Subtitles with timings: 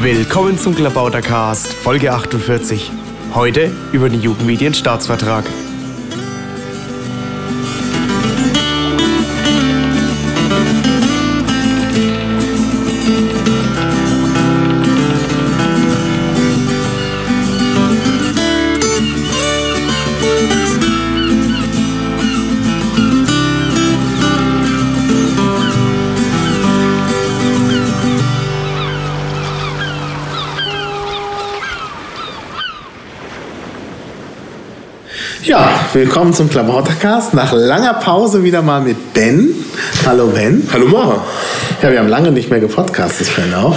[0.00, 2.92] Willkommen zum Klabautercast, Folge 48.
[3.34, 5.44] Heute über den Jugendmedienstaatsvertrag.
[35.94, 37.34] Willkommen zum Klabautercast.
[37.34, 39.54] Nach langer Pause wieder mal mit Ben.
[40.04, 40.66] Hallo Ben.
[40.72, 41.24] Hallo Maha.
[41.82, 43.76] Ja, wir haben lange nicht mehr gepodcastet, fällt auf.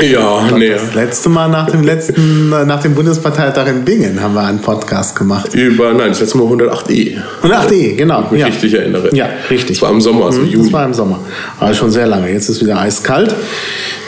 [0.00, 0.70] Ja, nee.
[0.70, 5.16] Das letzte Mal nach dem letzten, nach dem Bundesparteitag in Bingen haben wir einen Podcast
[5.16, 5.54] gemacht.
[5.54, 7.16] Über, nein, das letzte Mal 108e.
[7.42, 8.18] 108e, genau.
[8.18, 8.46] Wenn ich mich ja.
[8.46, 9.14] richtig erinnere.
[9.14, 9.78] Ja, richtig.
[9.78, 10.64] Das war im Sommer, also Mhm, Juni.
[10.64, 11.20] Das war im Sommer.
[11.58, 12.30] Aber schon sehr lange.
[12.32, 13.34] Jetzt ist wieder eiskalt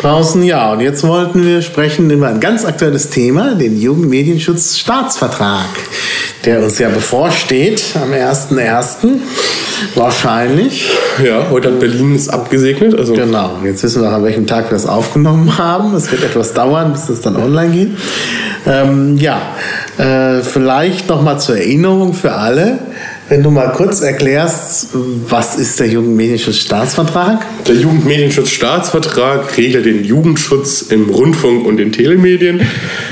[0.04, 0.42] draußen.
[0.44, 5.68] Ja, und jetzt wollten wir sprechen über ein ganz aktuelles Thema, den Jugendmedienschutzstaatsvertrag,
[6.44, 9.20] der uns ja bevorsteht am 1.1.
[9.94, 10.90] Wahrscheinlich.
[11.24, 12.96] Ja, heute hat Berlin es abgesegnet.
[12.96, 15.94] Also Genau, jetzt wissen wir, an welchem Tag wir das aufgenommen haben.
[15.94, 17.90] Es wird etwas dauern, bis es dann online geht.
[18.66, 19.40] Ähm, ja,
[19.98, 22.78] äh, vielleicht noch mal zur Erinnerung für alle,
[23.28, 24.88] wenn du mal kurz erklärst,
[25.28, 27.46] was ist der Jugendmedienschutzstaatsvertrag?
[27.66, 32.60] der Jugendmedienschutzstaatsvertrag regelt den Jugendschutz im Rundfunk und den Telemedien.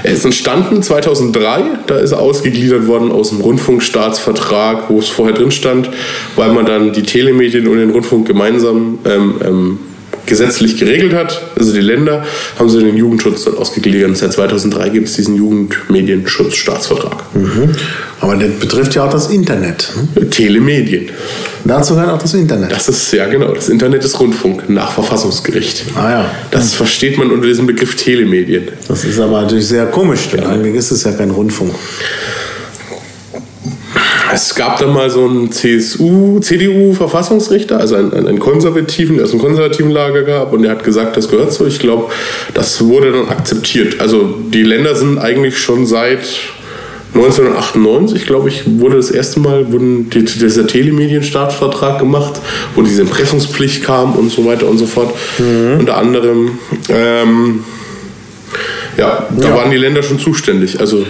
[0.03, 1.63] Er ist entstanden 2003.
[1.87, 5.91] Da ist er ausgegliedert worden aus dem Rundfunkstaatsvertrag, wo es vorher drin stand,
[6.37, 9.79] weil man dann die Telemedien und den Rundfunk gemeinsam ähm, ähm,
[10.27, 11.43] gesetzlich geregelt hat.
[11.59, 12.25] Also die Länder
[12.59, 14.17] haben sie den Jugendschutz dann ausgegliedert.
[14.17, 17.25] Seit 2003 gibt es diesen Jugendmedienschutzstaatsvertrag.
[18.21, 19.93] Aber der betrifft ja auch das Internet.
[20.15, 20.31] Ne?
[20.31, 21.11] Telemedien.
[21.65, 22.73] Dazu gehört auch das Internet.
[22.73, 25.85] Das ist ja genau, das Internet ist Rundfunk nach Verfassungsgericht.
[25.97, 28.69] ah ja, Das versteht man unter diesem Begriff Telemedien.
[28.89, 31.73] das ist aber natürlich sehr komisch, denn eigentlich ist es ja kein Rundfunk.
[34.35, 39.41] Es gab da mal so einen CSU, CDU-Verfassungsrichter, also einen, einen konservativen, der aus dem
[39.41, 41.67] konservativen Lager gab und der hat gesagt, das gehört so.
[41.67, 42.11] Ich glaube,
[42.55, 44.01] das wurde dann akzeptiert.
[44.01, 46.21] Also die Länder sind eigentlich schon seit
[47.15, 52.41] 1998, glaube ich, wurde das erste Mal wurden die, dieser Telemedienstaatsvertrag gemacht,
[52.75, 55.15] wo diese Impressungspflicht kam und so weiter und so fort.
[55.79, 57.65] Unter anderem, ähm,
[58.97, 59.57] ja, da Ja.
[59.57, 60.81] waren die Länder schon zuständig.
[60.81, 61.05] Also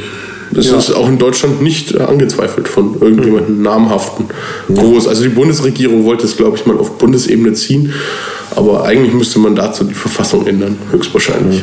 [0.53, 0.77] das Ja.
[0.79, 4.27] ist auch in Deutschland nicht äh, angezweifelt von irgendjemandem namhaften.
[4.75, 5.09] Groß.
[5.09, 7.93] Also die Bundesregierung wollte es, glaube ich, mal auf Bundesebene ziehen.
[8.55, 11.63] Aber eigentlich müsste man dazu die Verfassung ändern, höchstwahrscheinlich.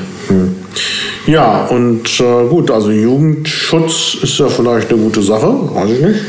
[1.28, 6.20] Ja, und äh, gut, also Jugendschutz ist ja vielleicht eine gute Sache, weiß ich nicht.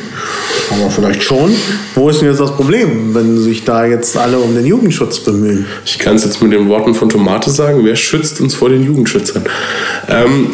[0.70, 1.50] Aber vielleicht schon.
[1.94, 5.64] Wo ist denn jetzt das Problem, wenn sich da jetzt alle um den Jugendschutz bemühen?
[5.86, 7.80] Ich kann es jetzt mit den Worten von Tomate sagen.
[7.84, 9.44] Wer schützt uns vor den Jugendschützern?
[10.08, 10.48] Ähm,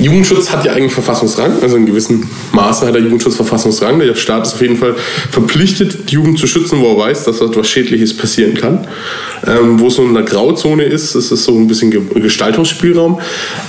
[0.00, 3.98] Jugendschutz hat ja eigentlich Verfassungsrang, also in gewissem Maße hat der Jugendschutz Verfassungsrang.
[3.98, 4.94] Der Staat ist auf jeden Fall
[5.30, 8.86] verpflichtet, die Jugend zu schützen, wo er weiß, dass etwas Schädliches passieren kann.
[9.46, 13.20] Ähm, wo es so in einer Grauzone ist, ist es so ein bisschen Ge- Gestaltungsspielraum.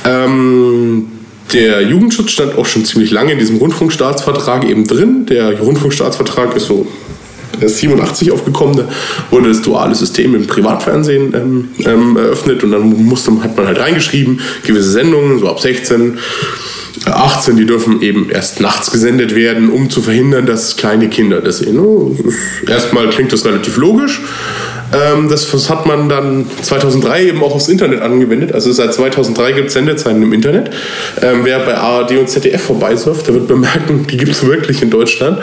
[0.05, 1.07] Ähm,
[1.53, 5.25] der Jugendschutz stand auch schon ziemlich lange in diesem Rundfunkstaatsvertrag eben drin.
[5.27, 6.85] Der Rundfunkstaatsvertrag ist so
[7.59, 8.87] er ist 87 aufgekommen, da
[9.31, 13.79] wurde das duale System im Privatfernsehen ähm, ähm, eröffnet und dann musste, hat man halt
[13.79, 16.17] reingeschrieben, gewisse Sendungen, so ab 16,
[17.05, 21.41] äh, 18, die dürfen eben erst nachts gesendet werden, um zu verhindern, dass kleine Kinder
[21.41, 21.75] das sehen.
[21.75, 22.15] Ne?
[22.27, 24.21] Ist- Erstmal klingt das relativ logisch.
[24.93, 28.53] Ähm, das, das hat man dann 2003 eben auch aufs Internet angewendet.
[28.53, 30.71] Also seit 2003 gibt es Sendezeiten im Internet.
[31.21, 34.89] Ähm, wer bei ARD und ZDF vorbeisurft, der wird bemerken, die gibt es wirklich in
[34.89, 35.39] Deutschland.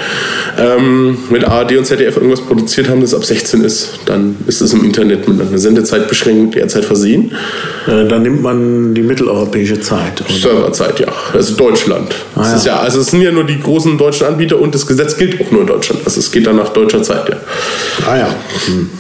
[0.59, 4.73] Ähm, wenn ARD und ZDF irgendwas produziert haben, das ab 16 ist, dann ist es
[4.73, 7.33] im Internet mit einer Sendezeitbeschränkung derzeit versehen.
[7.87, 10.23] Äh, dann nimmt man die mitteleuropäische Zeit.
[10.23, 10.33] oder?
[10.33, 11.09] Serverzeit, ja.
[11.33, 12.15] Also Deutschland.
[12.35, 12.57] das ja.
[12.57, 15.41] ist ja, also es sind ja nur die großen deutschen Anbieter und das Gesetz gilt
[15.41, 16.01] auch nur in Deutschland.
[16.05, 17.37] Also es geht dann nach deutscher Zeit, ja.
[18.09, 18.35] Ah ja.
[18.67, 18.91] Hm.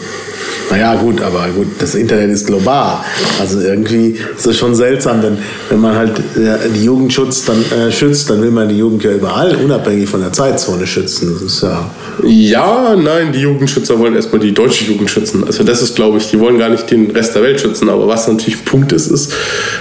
[0.70, 2.98] Naja, gut, aber gut, das Internet ist global.
[3.40, 5.38] Also irgendwie ist es schon seltsam, denn
[5.70, 9.12] wenn man halt äh, die Jugendschutz dann äh, schützt, dann will man die Jugend ja
[9.12, 11.36] überall, unabhängig von der Zeitzone schützen.
[11.42, 11.90] Das ja.
[12.24, 15.44] Ja, nein, die Jugendschützer wollen erstmal die deutsche Jugend schützen.
[15.44, 17.88] Also das ist, glaube ich, die wollen gar nicht den Rest der Welt schützen.
[17.88, 19.32] Aber was natürlich Punkt ist, ist,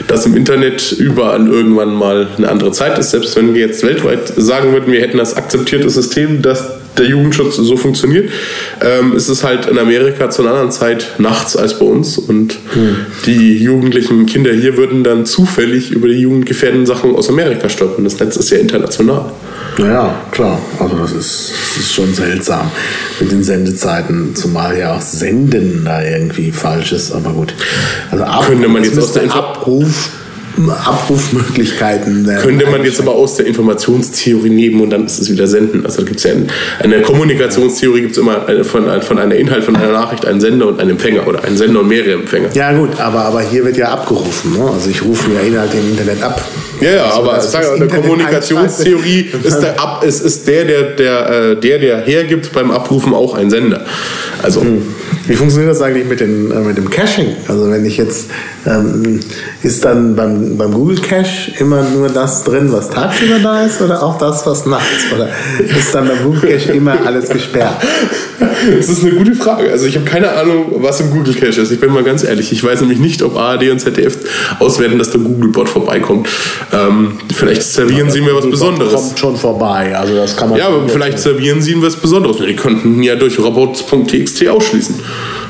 [0.08, 3.12] dass im Internet überall irgendwann mal eine andere Zeit ist.
[3.12, 6.64] Selbst wenn wir jetzt weltweit sagen würden, wir hätten das akzeptierte System, dass
[6.98, 8.30] der Jugendschutz so funktioniert,
[8.82, 12.18] ähm, ist es halt in Amerika zu einer anderen Zeit nachts als bei uns.
[12.18, 12.98] Und hm.
[13.26, 18.04] die jugendlichen Kinder hier würden dann zufällig über die jugendgefährdenden Sachen aus Amerika stolpern.
[18.04, 19.32] Das Netz ist ja international.
[19.78, 20.60] Naja, klar.
[20.80, 22.72] Also das ist, das ist schon seltsam
[23.20, 27.12] mit den Sendezeiten, zumal ja auch Senden da irgendwie falsch ist.
[27.12, 27.54] Aber gut.
[28.12, 30.10] Also Könnte man jetzt aus der Abruf
[30.58, 32.30] Abrufmöglichkeiten.
[32.42, 35.86] Könnte man jetzt aber aus der Informationstheorie nehmen und dann ist es wieder senden.
[35.86, 36.48] Also da gibt es ja eine,
[36.80, 40.68] eine Kommunikationstheorie, gibt es immer eine, von, von einem Inhalt von einer Nachricht einen Sender
[40.68, 42.50] und einen Empfänger oder einen Sender und mehrere Empfänger.
[42.54, 44.58] Ja gut, aber, aber hier wird ja abgerufen.
[44.58, 44.70] Ne?
[44.72, 46.42] Also ich rufe ja Inhalte im Internet ab.
[46.82, 51.30] Ja, ja, also, aber sag, eine Kommunikationstheorie ist der, ab, ist, ist der, der, der,
[51.30, 53.86] äh, der, der hergibt beim Abrufen auch ein Sender.
[54.42, 54.62] Also.
[54.62, 54.95] Hm.
[55.28, 57.36] Wie funktioniert das eigentlich mit, den, äh, mit dem Caching?
[57.48, 58.30] Also wenn ich jetzt,
[58.66, 59.20] ähm,
[59.64, 64.04] ist dann beim, beim Google Cache immer nur das drin, was tagsüber da ist oder
[64.04, 65.06] auch das, was nachts?
[65.14, 65.30] Oder
[65.60, 67.76] ist dann beim Google Cache immer alles gesperrt?
[68.78, 69.72] Das ist eine gute Frage.
[69.72, 71.72] Also ich habe keine Ahnung, was im Google Cache ist.
[71.72, 72.52] Ich bin mal ganz ehrlich.
[72.52, 74.18] Ich weiß nämlich nicht, ob ARD und ZDF
[74.60, 76.28] auswerten, dass der Google-Bot vorbeikommt.
[76.72, 78.94] Ähm, vielleicht servieren ja, sie mir was Besonderes.
[78.94, 79.96] kommt schon vorbei.
[79.96, 82.38] Also das kann man ja, aber vielleicht servieren sie ihm was Besonderes.
[82.38, 84.96] Die könnten ja durch robots.txt ausschließen.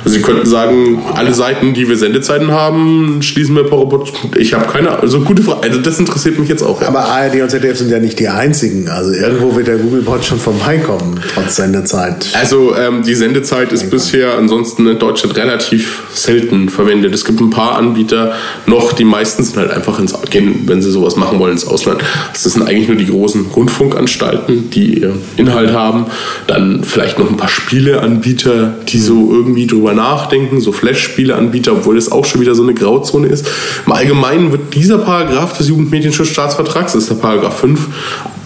[0.06, 4.14] Sie könnten sagen, alle Seiten, die wir Sendezeiten haben, schließen wir per Robot.
[4.38, 5.02] Ich habe keine Ahnung.
[5.02, 5.64] Also gute Frage.
[5.64, 6.82] Also das interessiert mich jetzt auch.
[6.82, 6.88] Ja.
[6.88, 8.88] Aber ARD und ZDF sind ja nicht die einzigen.
[8.90, 12.28] Also irgendwo wird der Google-Bot schon vorbeikommen, trotz Sendezeit.
[12.34, 17.14] Also ähm, die Sendezeit ist bisher ansonsten in Deutschland relativ selten verwendet.
[17.14, 18.34] Es gibt ein paar Anbieter
[18.68, 22.02] noch, die meisten sind halt einfach ins gehen, wenn sie sowas machen wollen, ins Ausland.
[22.32, 26.06] Das sind eigentlich nur die großen Rundfunkanstalten, die ihren Inhalt haben.
[26.48, 32.12] Dann vielleicht noch ein paar Spieleanbieter, die so irgendwie drüber nachdenken, so Flash-Spieleanbieter, obwohl das
[32.12, 33.48] auch schon wieder so eine Grauzone ist.
[33.86, 37.80] Im Allgemeinen wird dieser Paragraph des Jugendmedienschutzstaatsvertrags, das ist der Paragraph 5,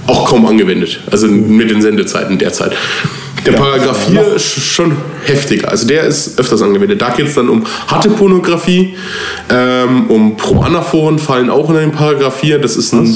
[0.08, 1.02] auch kaum angewendet.
[1.12, 2.74] Also mit den Sendezeiten derzeit.
[3.46, 4.94] Der ja, Paragraph 4 ist schon
[5.26, 5.70] heftiger.
[5.70, 7.02] Also der ist öfters angewendet.
[7.02, 8.96] Da geht es dann um harte Pornografie,
[9.50, 12.60] ähm, um Pro-Anna-Foren fallen auch in den Paragraph 4.
[12.60, 13.16] Das ist ein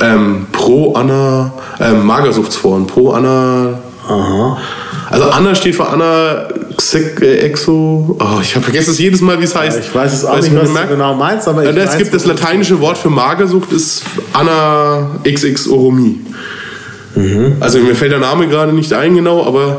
[0.00, 2.86] ähm, Pro-Anna, ähm, Magersuchtsforen.
[2.86, 3.78] Pro-Anna.
[4.08, 4.58] Aha.
[5.10, 6.48] Also Anna steht für Anna
[6.94, 8.16] äh, Exo.
[8.18, 9.80] Oh, ich habe vergessen es jedes Mal, wie es heißt.
[9.80, 12.14] ich weiß es auch weiß nicht, was du genau meinst, aber ich ja, Es gibt
[12.14, 14.02] das lateinische Wort für Magersucht, ist
[14.32, 16.20] Anna XX Oromie.
[17.14, 17.56] Mhm.
[17.60, 19.78] Also mir fällt der Name gerade nicht ein genau, aber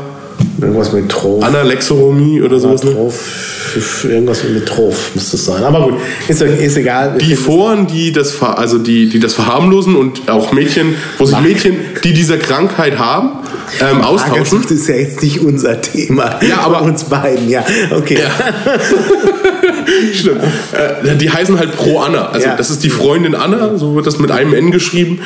[0.60, 1.42] Irgendwas mit Troph.
[1.42, 2.82] Analexoromie oder sowas.
[2.84, 2.92] Ne?
[2.92, 5.64] Troph, irgendwas mit Troph müsste es sein.
[5.64, 5.94] Aber gut,
[6.28, 7.18] ist, ist egal.
[7.18, 11.76] Die Foren, die das, also die, die das verharmlosen und auch Mädchen, wo sich Mädchen,
[12.04, 13.30] die diese Krankheit haben,
[13.80, 14.62] ähm, austauschen.
[14.62, 16.38] Das ist ja jetzt nicht unser Thema.
[16.42, 17.64] Ja, aber uns beiden, ja.
[17.90, 18.18] Okay.
[18.20, 18.30] Ja.
[20.12, 20.40] Stimmt.
[20.72, 22.26] Äh, die heißen halt Pro Anna.
[22.28, 22.56] Also ja.
[22.56, 25.20] das ist die Freundin Anna, so wird das mit einem N geschrieben.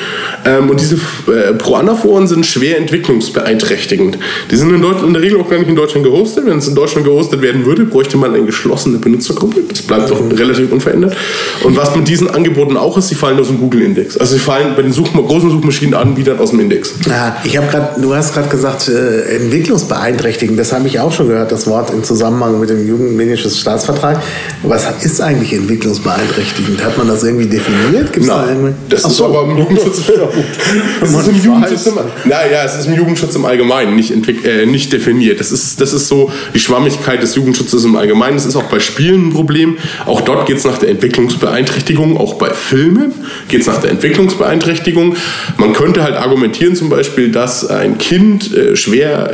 [0.44, 4.18] Ähm, und diese äh, Pro Anna Foren sind schwer entwicklungsbeeinträchtigend.
[4.50, 6.46] Die sind in, Deutschland, in der Regel auch gar nicht in Deutschland gehostet.
[6.46, 9.62] Wenn es in Deutschland gehostet werden würde, bräuchte man eine geschlossene Benutzergruppe.
[9.68, 11.16] Das bleibt doch relativ unverändert.
[11.64, 14.16] Und was mit diesen Angeboten auch ist, sie fallen aus dem Google Index.
[14.16, 16.94] Also sie fallen bei den Such großen Suchmaschinenanbietern aus dem Index.
[17.06, 20.58] Ja, ich habe gerade, du hast gerade gesagt, äh, entwicklungsbeeinträchtigend.
[20.58, 24.22] Das habe ich auch schon gehört, das Wort im Zusammenhang mit dem Jugendmedienschutz Staatsvertrag.
[24.62, 26.84] Was ist eigentlich entwicklungsbeeinträchtigend?
[26.84, 28.12] Hat man das irgendwie definiert?
[28.12, 28.74] Gibt's Nein, da irgendwie?
[28.88, 29.26] das ist so.
[29.26, 30.02] aber im Jugendschutz.
[31.00, 34.12] das ist im Jugendschutz im, naja, es ist im Jugendschutz im Allgemeinen nicht,
[34.44, 35.40] äh, nicht definiert.
[35.40, 38.36] Das ist, das ist so die Schwammigkeit des Jugendschutzes im Allgemeinen.
[38.36, 39.78] Das ist auch bei Spielen ein Problem.
[40.06, 42.16] Auch dort geht es nach der Entwicklungsbeeinträchtigung.
[42.16, 43.12] Auch bei Filmen
[43.48, 45.16] geht es nach der Entwicklungsbeeinträchtigung.
[45.56, 49.32] Man könnte halt argumentieren zum Beispiel, dass ein Kind äh, schwer,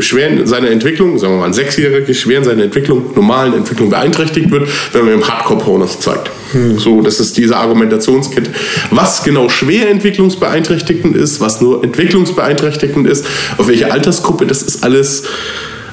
[0.00, 3.90] schwer in seiner Entwicklung, sagen wir mal ein Sechsjähriger, schwer in seiner Entwicklung, normalen Entwicklung
[3.90, 6.30] beeinträchtigt wird, wenn man ihm Hardcore-Pornos zeigt.
[6.52, 6.78] Hm.
[6.78, 8.50] So, das ist diese Argumentationskette.
[8.90, 13.26] Was genau schwer entwicklungsbeeinträchtigend ist, was nur entwicklungsbeeinträchtigend ist,
[13.58, 15.24] auf welche Altersgruppe, das ist alles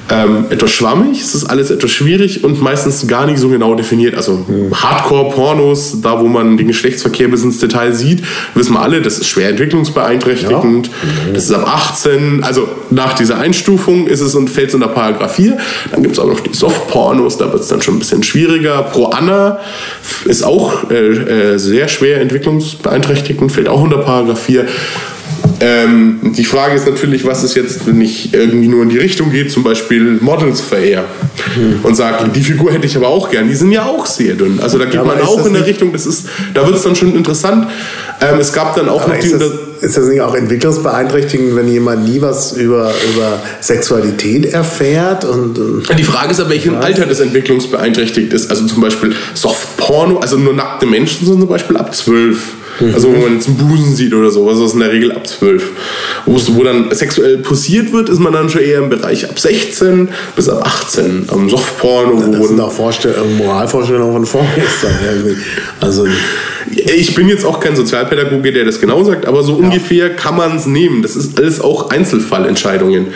[0.10, 4.16] ähm, etwas schwammig, es ist alles etwas schwierig und meistens gar nicht so genau definiert.
[4.16, 8.24] Also Hardcore-Pornos, da wo man den Geschlechtsverkehr bis ins Detail sieht,
[8.54, 10.88] wissen wir alle, das ist schwer entwicklungsbeeinträchtigend.
[10.88, 11.34] Ja.
[11.34, 15.36] Das ist ab 18, also nach dieser Einstufung ist es und fällt es unter Paragraph
[15.36, 15.58] 4.
[15.92, 18.84] Dann gibt es auch noch die Soft-Pornos, da wird es dann schon ein bisschen schwieriger.
[18.84, 19.60] Pro Anna
[20.26, 24.66] ist auch äh, äh, sehr schwer entwicklungsbeeinträchtigend, fällt auch unter Paragraph 4.
[25.60, 29.32] Ähm, die Frage ist natürlich, was ist jetzt, wenn ich irgendwie nur in die Richtung
[29.32, 31.06] gehe, zum Beispiel Models verehr
[31.56, 31.80] hm.
[31.84, 33.48] und sage, die Figur hätte ich aber auch gern.
[33.48, 34.60] Die sind ja auch sehr dünn.
[34.62, 36.96] Also da geht aber man auch in der Richtung, das ist, da wird es dann
[36.96, 37.68] schon interessant.
[38.22, 39.28] Ähm, es gab dann auch aber noch die.
[39.28, 45.26] Ist das, ist das nicht auch entwicklungsbeeinträchtigend, wenn jemand nie was über, über Sexualität erfährt?
[45.26, 48.50] Und, und die Frage ist aber, welchem Alter das entwicklungsbeeinträchtigt ist.
[48.50, 52.38] Also zum Beispiel Softporno, also nur nackte Menschen sind zum Beispiel ab 12.
[52.80, 52.94] Mhm.
[52.94, 55.28] Also wenn man jetzt einen Busen sieht oder so, was ist in der Regel ab
[55.28, 55.64] 12.
[56.26, 60.50] Wo, dann sexuell posiert wird, ist man dann schon eher im Bereich ab 16 bis
[60.50, 61.28] ab 18.
[61.30, 62.32] Am Softporn.
[62.32, 64.92] Das sind auch Vorstellungen, Moralvorstellungen von vorgestern.
[65.80, 66.06] also
[66.76, 69.66] ich bin jetzt auch kein Sozialpädagoge, der das genau sagt, aber so ja.
[69.66, 71.02] ungefähr kann man es nehmen.
[71.02, 73.08] Das ist alles auch Einzelfallentscheidungen.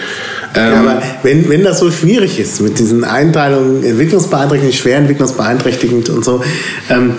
[0.55, 6.09] Ähm, ja, aber wenn, wenn das so schwierig ist mit diesen Einteilungen, entwicklungsbeeinträchtigend, schwer entwicklungsbeeinträchtigend
[6.09, 6.41] und so,
[6.89, 7.13] ähm,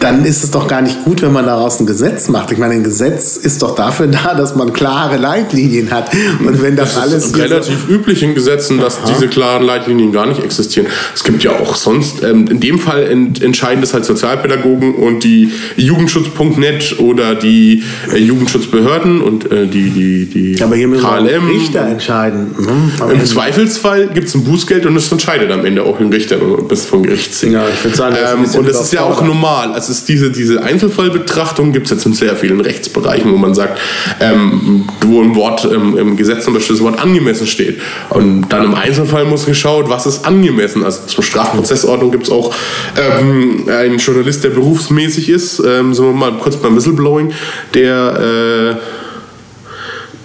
[0.00, 2.52] dann ist es doch gar nicht gut, wenn man daraus ein Gesetz macht.
[2.52, 6.10] Ich meine, ein Gesetz ist doch dafür da, dass man klare Leitlinien hat.
[6.44, 7.26] Und wenn das, das alles.
[7.26, 9.08] Ist relativ üblich in Gesetzen, dass Aha.
[9.08, 10.86] diese klaren Leitlinien gar nicht existieren.
[11.14, 15.24] Es gibt ja auch sonst, ähm, in dem Fall ent, entscheiden das halt Sozialpädagogen und
[15.24, 21.48] die Jugendschutz.net oder die äh, Jugendschutzbehörden und äh, die, die, die Aber hier müssen KLM.
[21.48, 22.54] Richter entscheiden.
[22.58, 23.10] Mhm.
[23.10, 26.84] Im Zweifelsfall gibt es ein Bußgeld und es entscheidet am Ende auch ein Richter bis
[26.84, 27.52] vom Gerichtssinn.
[27.52, 29.72] Ja, ich würde sagen, ähm, und das ist ja auch normal.
[29.72, 33.80] Also ist diese, diese Einzelfallbetrachtung gibt es jetzt in sehr vielen Rechtsbereichen, wo man sagt,
[34.20, 37.80] ähm, wo im Wort, ähm, im Gesetz zum Beispiel das Wort angemessen steht.
[38.10, 40.84] Und dann im Einzelfall muss geschaut, was ist angemessen.
[40.84, 42.54] Also zur Strafprozessordnung gibt es auch
[42.96, 47.32] ähm, einen Journalist, der berufsmäßig ist, ähm, sagen wir mal kurz beim Whistleblowing,
[47.74, 49.05] der äh,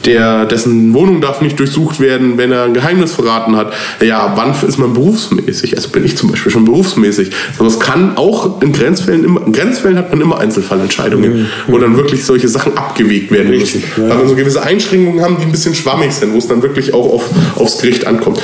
[0.06, 3.74] der, dessen Wohnung darf nicht durchsucht werden, wenn er ein Geheimnis verraten hat.
[4.02, 5.76] Ja, wann ist man berufsmäßig?
[5.76, 7.32] Also bin ich zum Beispiel schon berufsmäßig.
[7.58, 11.46] Aber es kann auch in Grenzfällen immer, in Grenzfällen hat man immer Einzelfallentscheidungen, mhm.
[11.68, 13.84] wo dann wirklich solche Sachen abgewegt werden müssen.
[13.98, 16.94] Weil wir so gewisse Einschränkungen haben, die ein bisschen schwammig sind, wo es dann wirklich
[16.94, 18.42] auch auf, aufs Gericht ankommt.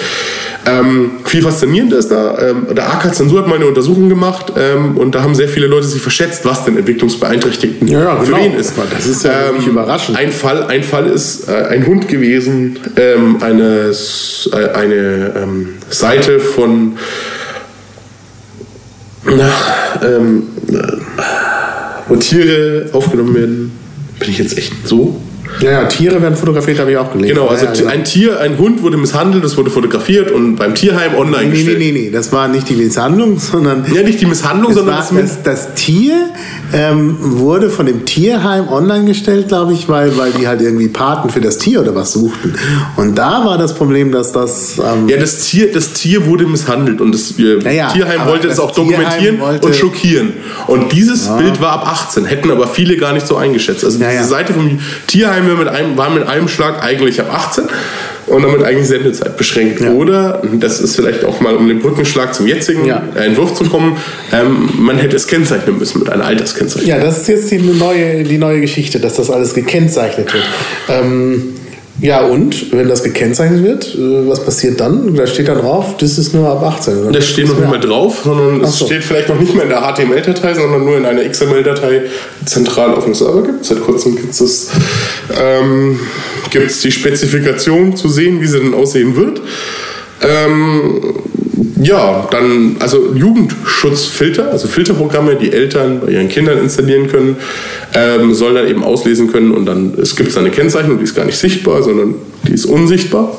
[0.67, 4.97] Ähm, viel faszinierender ist da, ähm, der AK Zensur hat mal eine Untersuchung gemacht ähm,
[4.97, 8.43] und da haben sehr viele Leute sich verschätzt, was denn Entwicklungsbeeinträchtigten ja, ja, für genau.
[8.43, 8.73] wen ist.
[8.91, 10.17] Das ist ja ähm, überraschend.
[10.17, 13.91] Ein Fall, ein Fall ist äh, ein Hund gewesen, ähm, eine,
[14.51, 16.97] äh, eine ähm, Seite von
[19.23, 19.49] na,
[20.03, 20.73] ähm, äh,
[22.09, 23.71] wo Tiere aufgenommen werden.
[24.19, 25.21] Bin ich jetzt echt so
[25.61, 27.35] ja, ja, Tiere werden fotografiert, habe ich auch gelesen.
[27.35, 30.75] Genau, also ja, ja, ein Tier, ein Hund wurde misshandelt, das wurde fotografiert und beim
[30.75, 31.79] Tierheim online nee, gestellt.
[31.79, 33.85] Nee, nee, nee, das war nicht die Misshandlung, sondern...
[33.93, 36.29] Ja, nicht die Misshandlung, sondern das, das, das Tier
[36.73, 41.29] ähm, wurde von dem Tierheim online gestellt, glaube ich, weil, weil die halt irgendwie Paten
[41.29, 42.53] für das Tier oder was suchten.
[42.95, 44.77] Und da war das Problem, dass das...
[44.77, 48.73] Ähm ja, das Tier, das Tier wurde misshandelt und das äh, Tierheim wollte es auch
[48.73, 50.33] dokumentieren und schockieren.
[50.67, 53.83] Und dieses Bild war ab 18, hätten aber viele gar nicht so eingeschätzt.
[53.83, 57.65] Also diese Seite vom Tierheim wir mit einem, waren mit einem Schlag eigentlich ab 18
[58.27, 59.81] und damit eigentlich Sendezeit beschränkt.
[59.81, 59.91] Ja.
[59.91, 63.03] Oder, das ist vielleicht auch mal um den Brückenschlag zum jetzigen ja.
[63.15, 63.97] Entwurf zu kommen,
[64.31, 66.89] ähm, man hätte es kennzeichnen müssen mit einer Alterskennzeichnung.
[66.89, 70.43] Ja, das ist jetzt die neue, die neue Geschichte, dass das alles gekennzeichnet wird.
[70.89, 71.55] Ähm,
[71.99, 75.15] ja, und wenn das gekennzeichnet wird, äh, was passiert dann?
[75.15, 76.97] Da steht da drauf, das ist nur ab 18.
[76.99, 77.11] Oder?
[77.11, 78.85] Das steht noch nicht mehr drauf, sondern es so.
[78.85, 82.03] steht vielleicht noch nicht mehr in der HTML-Datei, sondern nur in einer XML-Datei
[82.45, 83.65] zentral auf dem Server gibt.
[83.65, 84.69] Seit kurzem gibt es
[85.41, 85.99] ähm,
[86.53, 89.41] die Spezifikation zu sehen, wie sie denn aussehen wird.
[90.21, 91.01] Ähm,
[91.81, 97.37] ja, dann, also Jugendschutzfilter, also Filterprogramme, die Eltern bei ihren Kindern installieren können,
[97.93, 101.15] ähm, soll dann eben auslesen können und dann es gibt es eine Kennzeichnung, die ist
[101.15, 102.15] gar nicht sichtbar, sondern
[102.47, 103.37] die ist unsichtbar.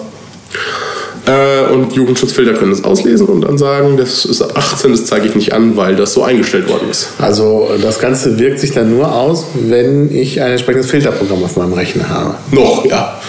[1.26, 1.30] Äh,
[1.70, 5.52] und Jugendschutzfilter können das auslesen und dann sagen, das ist 18, das zeige ich nicht
[5.52, 7.10] an, weil das so eingestellt worden ist.
[7.18, 11.72] Also das Ganze wirkt sich dann nur aus, wenn ich ein entsprechendes Filterprogramm auf meinem
[11.72, 12.34] Rechner habe.
[12.50, 13.20] Noch, ja.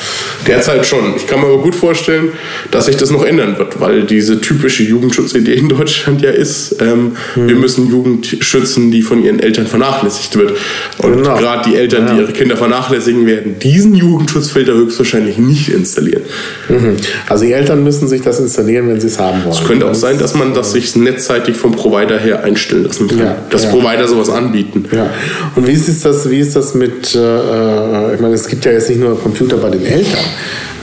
[0.47, 1.15] Derzeit schon.
[1.17, 2.29] Ich kann mir aber gut vorstellen,
[2.71, 7.17] dass sich das noch ändern wird, weil diese typische Jugendschutzidee in Deutschland ja ist, ähm,
[7.33, 7.47] hm.
[7.47, 10.53] wir müssen Jugend schützen, die von ihren Eltern vernachlässigt wird.
[10.97, 11.37] Und genau.
[11.37, 12.13] gerade die Eltern, ja.
[12.13, 16.23] die ihre Kinder vernachlässigen, werden diesen Jugendschutzfilter höchstwahrscheinlich nicht installieren.
[16.69, 16.95] Mhm.
[17.27, 19.55] Also die Eltern müssen sich das installieren, wenn sie es haben wollen.
[19.55, 23.17] Es könnte auch sein, dass man das sich netzseitig vom Provider her einstellen lassen kann.
[23.17, 23.37] Ja.
[23.49, 23.71] Dass ja.
[23.71, 24.85] Provider sowas anbieten.
[24.91, 25.09] Ja.
[25.55, 28.73] Und wie ist das, wie ist das mit, äh, äh ich meine, es gibt ja
[28.73, 30.25] jetzt nicht nur Computer bei den Eltern.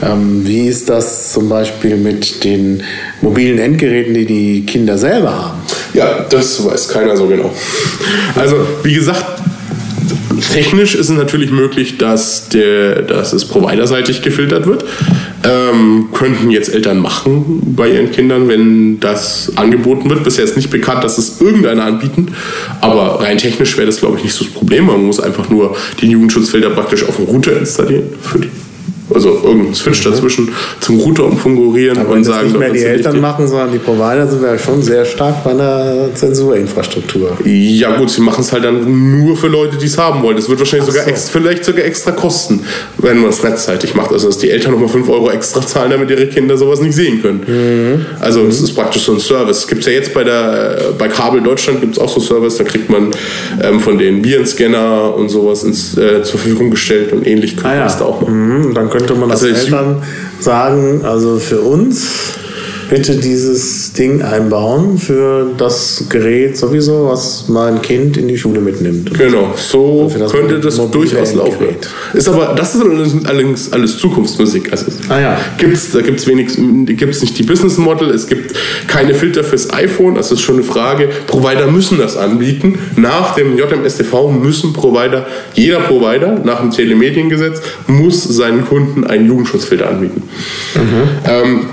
[0.03, 2.83] Ähm, wie ist das zum Beispiel mit den
[3.21, 5.61] mobilen Endgeräten, die die Kinder selber haben?
[5.93, 7.53] Ja, das weiß keiner so genau.
[8.35, 9.25] Also, wie gesagt,
[10.53, 14.85] technisch ist es natürlich möglich, dass, der, dass es providerseitig gefiltert wird.
[15.43, 20.23] Ähm, könnten jetzt Eltern machen bei ihren Kindern, wenn das angeboten wird.
[20.23, 22.33] Bisher ist nicht bekannt, dass es irgendeiner anbieten,
[22.81, 24.87] aber rein technisch wäre das, glaube ich, nicht so das Problem.
[24.87, 28.49] Man muss einfach nur den Jugendschutzfilter praktisch auf dem Router installieren für die
[29.13, 30.11] also irgendein Switch mhm.
[30.11, 30.49] dazwischen
[30.79, 34.43] zum Router umfungurieren und sagen, das nicht mehr die Eltern machen, sondern die Provider sind
[34.43, 37.37] ja schon sehr stark bei einer Zensurinfrastruktur.
[37.45, 40.35] Ja gut, sie machen es halt dann nur für Leute, die es haben wollen.
[40.35, 41.09] Das wird wahrscheinlich sogar so.
[41.09, 42.61] extra, vielleicht sogar extra kosten,
[42.97, 44.11] wenn man es netzseitig macht.
[44.11, 47.21] Also dass die Eltern nochmal 5 Euro extra zahlen, damit ihre Kinder sowas nicht sehen
[47.21, 47.43] können.
[47.47, 48.05] Mhm.
[48.19, 49.67] Also das ist praktisch so ein Service.
[49.67, 52.63] Gibt es ja jetzt bei der bei Kabel Deutschland gibt es auch so Service, da
[52.63, 53.11] kriegt man
[53.61, 57.75] ähm, von den Virenscanner und sowas ins, äh, zur Verfügung gestellt und ähnlich kann ah,
[57.75, 58.67] man das da auch machen.
[58.67, 60.01] Mhm, könnte man also das Eltern
[60.39, 62.07] sagen, also für uns
[62.89, 69.13] bitte dieses Ding einbauen für das Gerät sowieso, was mein Kind in die Schule mitnimmt.
[69.17, 71.65] Genau, so das könnte das durchaus laufen.
[72.13, 72.81] Ist aber, das ist
[73.25, 74.71] allerdings alles Zukunftsmusik.
[74.71, 75.39] Also ah, ja.
[75.57, 78.53] gibt's, da gibt es gibt's nicht die Business Model, es gibt
[78.87, 81.09] keine Filter fürs iPhone, das ist schon eine Frage.
[81.27, 82.79] Provider müssen das anbieten.
[82.95, 89.89] Nach dem JMSTV müssen Provider, jeder Provider nach dem Telemediengesetz muss seinen Kunden einen Jugendschutzfilter
[89.89, 90.23] anbieten.
[90.75, 91.09] Mhm.
[91.25, 91.65] Ähm,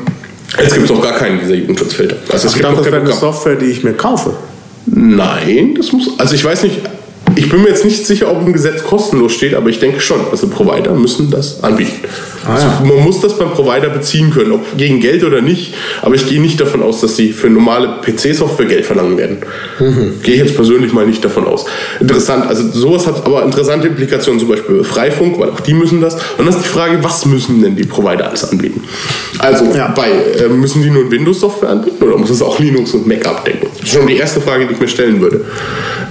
[0.59, 2.17] es gibt auch gar keinen dieser Jugendschutzfilter.
[2.31, 4.35] Also es ich dachte, das wäre eine Software, die ich mir kaufe.
[4.87, 6.19] Nein, das muss.
[6.19, 6.81] Also ich weiß nicht,
[7.37, 10.21] ich bin mir jetzt nicht sicher, ob im Gesetz kostenlos steht, aber ich denke schon.
[10.31, 11.93] Also Provider müssen das anbieten.
[12.47, 15.75] Ah, also man muss das beim Provider beziehen können, ob gegen Geld oder nicht.
[16.03, 19.39] Aber ich gehe nicht davon aus, dass sie für normale PC-Software Geld verlangen werden.
[19.79, 20.21] Mhm.
[20.23, 21.65] Gehe ich jetzt persönlich mal nicht davon aus.
[22.01, 26.15] Interessant, also sowas hat aber interessante Implikationen, zum Beispiel Freifunk, weil auch die müssen das.
[26.15, 28.83] Und dann ist die Frage, was müssen denn die Provider alles anbieten?
[29.39, 29.89] Also ja.
[29.89, 33.69] bei, äh, müssen die nur Windows-Software anbieten oder muss es auch Linux und Mac abdecken?
[33.73, 35.45] Das ist schon die erste Frage, die ich mir stellen würde.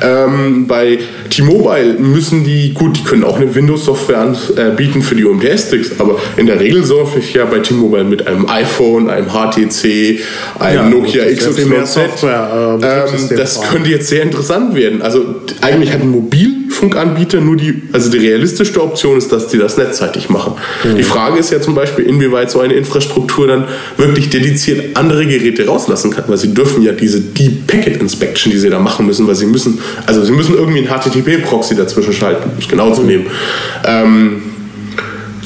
[0.01, 5.99] Ähm, bei T-Mobile müssen die, gut, die können auch eine Windows-Software anbieten für die UMTS-Sticks,
[5.99, 10.19] aber in der Regel surfe ich ja bei T-Mobile mit einem iPhone, einem HTC,
[10.59, 11.93] einem ja, Nokia XYZ.
[11.93, 15.01] Software, äh, ähm, das könnte jetzt sehr interessant werden.
[15.01, 15.23] Also
[15.61, 20.29] eigentlich hat ein Mobilfunkanbieter nur die, also die realistischste Option ist, dass die das netzseitig
[20.29, 20.53] machen.
[20.83, 20.97] Mhm.
[20.97, 23.65] Die Frage ist ja zum Beispiel, inwieweit so eine Infrastruktur dann
[23.97, 28.57] wirklich dediziert andere Geräte rauslassen kann, weil sie dürfen ja diese Deep Packet Inspection, die
[28.57, 32.49] sie da machen müssen, weil sie müssen, also sie müssen irgendwie ein HTTP-Proxy dazwischen schalten,
[32.49, 33.27] um es genau zu nehmen.
[33.85, 34.41] Ähm,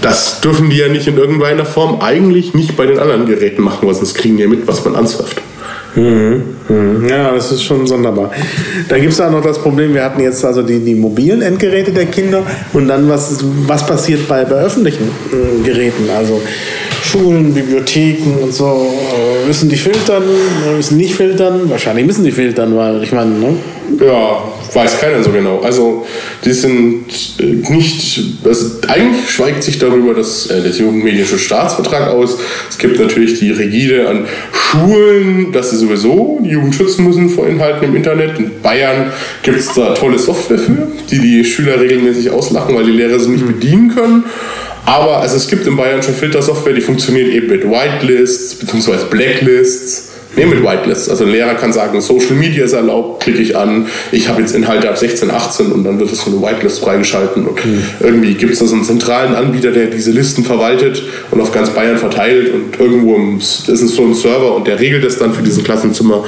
[0.01, 3.87] das dürfen die ja nicht in irgendeiner Form eigentlich nicht bei den anderen Geräten machen,
[3.87, 5.41] weil sonst kriegen die ja mit, was man ansurft.
[5.95, 6.43] Mhm.
[6.69, 7.07] Mhm.
[7.09, 8.31] Ja, das ist schon sonderbar.
[8.87, 11.91] Da gibt es auch noch das Problem, wir hatten jetzt also die, die mobilen Endgeräte
[11.91, 16.39] der Kinder und dann was, was passiert bei, bei öffentlichen äh, Geräten, also
[17.03, 18.65] Schulen, Bibliotheken und so.
[18.65, 20.23] Äh, müssen die filtern,
[20.75, 21.61] müssen nicht filtern?
[21.69, 23.55] Wahrscheinlich müssen die filtern, weil ich meine, ne?
[23.99, 25.59] Ja, weiß keiner so genau.
[25.61, 26.05] Also
[26.43, 27.05] die sind
[27.39, 32.37] äh, nicht, also eigentlich schweigt sich darüber das, äh, das Jugendmedische Staatsvertrag aus.
[32.69, 37.47] Es gibt natürlich die Rigide an Schulen, dass sie sowieso die Jugend schützen müssen vor
[37.47, 38.39] Inhalten im Internet.
[38.39, 39.11] In Bayern
[39.43, 43.29] gibt es da tolle Software für, die die Schüler regelmäßig auslachen, weil die Lehrer sie
[43.29, 43.53] nicht mhm.
[43.53, 44.23] bedienen können.
[44.85, 49.05] Aber also es gibt in Bayern schon Filtersoftware, die funktioniert eben mit Whitelists bzw.
[49.09, 50.16] Blacklists.
[50.37, 51.09] Nee, mit Whitelists.
[51.09, 54.53] Also ein Lehrer kann sagen, Social Media ist erlaubt, klicke ich an, ich habe jetzt
[54.53, 57.47] Inhalte ab 16, 18 und dann wird es so eine Whitelist freigeschalten.
[57.47, 57.83] Und mhm.
[57.99, 61.71] irgendwie gibt es da so einen zentralen Anbieter, der diese Listen verwaltet und auf ganz
[61.71, 65.33] Bayern verteilt und irgendwo im, ist es so ein Server und der regelt es dann
[65.33, 66.23] für diesen Klassenzimmer,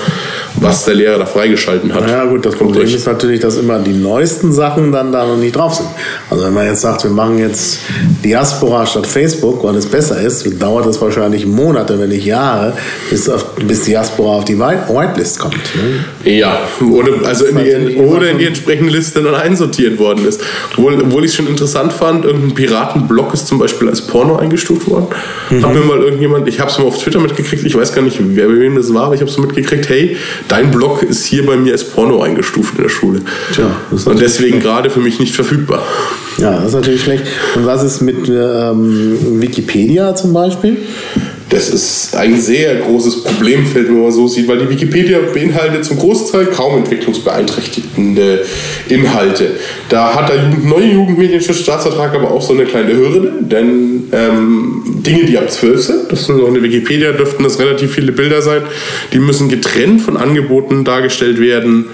[0.56, 2.08] was der Lehrer da freigeschalten hat.
[2.08, 5.56] Ja gut, das Problem ist natürlich, dass immer die neuesten Sachen dann da noch nicht
[5.56, 5.90] drauf sind.
[6.30, 7.80] Also wenn man jetzt sagt, wir machen jetzt
[8.24, 12.74] Diaspora statt Facebook, weil es besser ist, dauert es wahrscheinlich Monate, wenn nicht Jahre,
[13.10, 15.56] bis, auf, bis die Diaspora auf die Whitelist kommt.
[15.56, 16.32] Ne?
[16.32, 16.60] Ja,
[16.92, 20.42] oder, also in die, oder in die entsprechende Liste dann einsortiert worden ist.
[20.72, 24.90] Obwohl, obwohl ich es schon interessant fand, irgendein Piratenblog ist zum Beispiel als Porno eingestuft
[24.90, 25.08] worden.
[25.50, 25.66] Mhm.
[25.66, 28.18] Hat mir mal irgendjemand, ich habe es mal auf Twitter mitgekriegt, ich weiß gar nicht,
[28.20, 31.46] wer bei wem das war, aber ich habe es mitgekriegt, hey, dein Blog ist hier
[31.46, 33.22] bei mir als Porno eingestuft in der Schule.
[33.54, 35.84] Tja, Und deswegen gerade für mich nicht verfügbar.
[36.38, 37.26] Ja, das ist natürlich schlecht.
[37.56, 40.78] Und was ist mit ähm, Wikipedia zum Beispiel?
[41.50, 45.98] Das ist ein sehr großes Problemfeld, wenn man so sieht, weil die Wikipedia beinhaltet zum
[45.98, 48.46] Großteil kaum entwicklungsbeeinträchtigende
[48.88, 49.56] Inhalte.
[49.90, 55.40] Da hat der neue Jugendmedienschutzstaatsvertrag aber auch so eine kleine Hürde, denn ähm, Dinge, die
[55.40, 58.62] ab 12 sind, das sind so eine Wikipedia, dürften das relativ viele Bilder sein,
[59.12, 61.86] die müssen getrennt von Angeboten dargestellt werden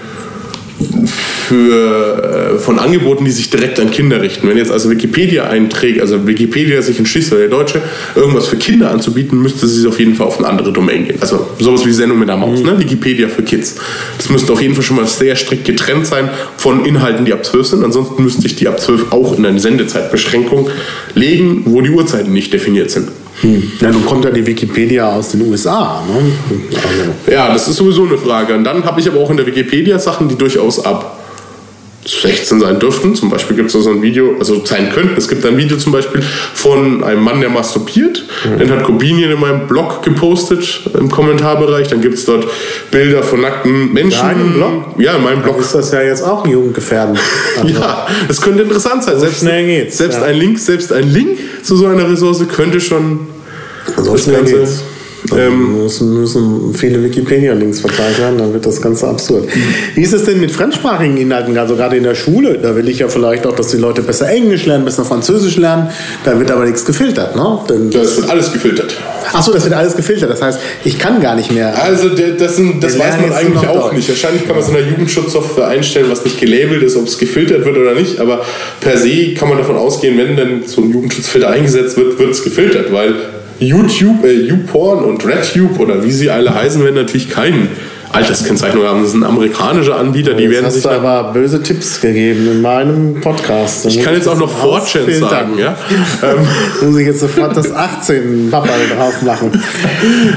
[1.46, 4.48] für, äh, von Angeboten, die sich direkt an Kinder richten.
[4.48, 7.82] Wenn jetzt also Wikipedia einträgt, also Wikipedia sich entschließt, oder der Deutsche,
[8.14, 11.18] irgendwas für Kinder anzubieten, müsste sie auf jeden Fall auf eine andere Domain gehen.
[11.20, 12.66] Also sowas wie Sendung mit der Maus, mhm.
[12.66, 12.78] ne?
[12.78, 13.76] Wikipedia für Kids.
[14.16, 17.44] Das müsste auf jeden Fall schon mal sehr strikt getrennt sein von Inhalten, die ab
[17.44, 17.84] 12 sind.
[17.84, 20.68] Ansonsten müsste ich die ab 12 auch in eine Sendezeitbeschränkung
[21.14, 23.08] legen, wo die Uhrzeiten nicht definiert sind.
[23.40, 23.72] Hm.
[23.80, 26.02] Ja, nun kommt ja die Wikipedia aus den USA.
[26.06, 26.32] Ne?
[26.74, 27.32] Also.
[27.32, 28.54] Ja, das ist sowieso eine Frage.
[28.54, 31.16] Und dann habe ich aber auch in der Wikipedia Sachen, die durchaus ab
[32.06, 33.14] 16 sein dürften.
[33.14, 35.16] Zum Beispiel gibt es so ein Video, also sein könnten.
[35.16, 38.24] Es gibt ein Video zum Beispiel von einem Mann, der masturbiert.
[38.44, 38.58] Mhm.
[38.58, 41.88] Den hat Kobinien in meinem Blog gepostet, im Kommentarbereich.
[41.88, 42.46] Dann gibt es dort
[42.90, 44.20] Bilder von nackten Menschen.
[44.20, 44.94] Deinem Blog?
[44.98, 45.56] Ja, in meinem Blog.
[45.56, 47.18] Dann ist das ja jetzt auch jugendgefährdend.
[47.56, 49.14] Also ja, das könnte interessant sein.
[49.14, 49.96] So selbst, schnell geht's.
[49.96, 50.26] Selbst ja.
[50.26, 53.26] ein Link, selbst ein Link zu so einer Ressource könnte schon
[53.96, 54.58] so das Ganze.
[54.58, 54.84] geht's.
[55.36, 59.48] Ähm, müssen, müssen viele Wikipedia-Links verteilt werden, dann wird das Ganze absurd.
[59.94, 62.58] Wie ist es denn mit fremdsprachigen Inhalten, also gerade in der Schule?
[62.58, 65.90] Da will ich ja vielleicht auch, dass die Leute besser Englisch lernen, besser Französisch lernen.
[66.24, 67.58] Da wird aber nichts gefiltert, ne?
[67.68, 68.94] Denn Das wird alles gefiltert.
[69.32, 70.30] Achso, das wird alles gefiltert.
[70.30, 71.82] Das heißt, ich kann gar nicht mehr.
[71.82, 74.08] Also das, sind, das weiß man eigentlich auch nicht.
[74.08, 77.64] Wahrscheinlich kann man es in der Jugendschutzsoftware einstellen, was nicht gelabelt ist, ob es gefiltert
[77.64, 78.20] wird oder nicht.
[78.20, 78.44] Aber
[78.80, 82.44] per se kann man davon ausgehen, wenn dann so ein Jugendschutzfilter eingesetzt wird, wird es
[82.44, 83.14] gefiltert, weil
[83.58, 87.68] YouTube, äh, YouPorn und RedTube oder wie sie alle heißen, werden natürlich keinen
[88.12, 89.02] Alterskennzeichnung haben.
[89.02, 92.62] Das sind amerikanische Anbieter, die Jetzt werden hast sich du aber böse Tipps gegeben in
[92.62, 93.86] meinem Podcast.
[93.86, 95.30] Ich kann jetzt auch noch 4chan ausfiltern.
[95.30, 95.76] sagen, ja.
[96.22, 99.50] Ähm, muss ich jetzt sofort das 18 Papa drauf machen.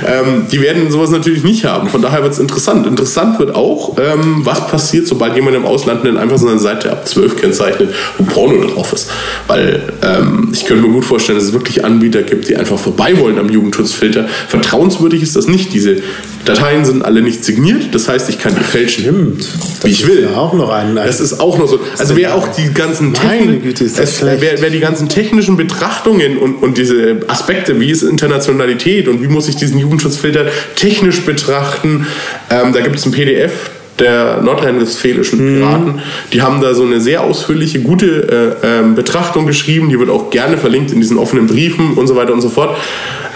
[0.06, 1.88] ähm, die werden sowas natürlich nicht haben.
[1.88, 2.86] Von daher wird es interessant.
[2.86, 6.92] Interessant wird auch, ähm, was passiert, sobald jemand im Ausland dann einfach so eine Seite
[6.92, 9.10] ab 12 kennzeichnet, wo Porno drauf ist.
[9.48, 13.18] Weil ähm, ich könnte mir gut vorstellen, dass es wirklich Anbieter gibt, die einfach vorbei
[13.20, 14.28] wollen am Jugendschutzfilter.
[14.48, 15.74] Vertrauenswürdig ist das nicht.
[15.74, 15.98] Diese
[16.46, 17.59] Dateien sind alle nicht signiert.
[17.92, 19.04] Das heißt, ich kann die fälschen.
[19.04, 19.48] Stimmt.
[19.84, 20.24] Wie ich will.
[20.32, 20.96] Ja, auch noch einen.
[20.96, 21.80] Das ist auch noch so.
[21.98, 24.42] Also wer auch die ganzen Meine Techni- Güte, ist das es, schlecht.
[24.42, 29.28] wer, wer die ganzen technischen Betrachtungen und, und diese Aspekte, wie ist Internationalität und wie
[29.28, 30.46] muss ich diesen Jugendschutzfilter
[30.76, 32.08] technisch betrachten,
[32.50, 33.52] ähm, da gibt es ein PDF
[34.00, 35.60] der nordrhein-westfälischen Mhm.
[35.60, 36.00] Piraten.
[36.32, 39.90] Die haben da so eine sehr ausführliche, gute äh, ähm, Betrachtung geschrieben.
[39.90, 42.78] Die wird auch gerne verlinkt in diesen offenen Briefen und so weiter und so fort.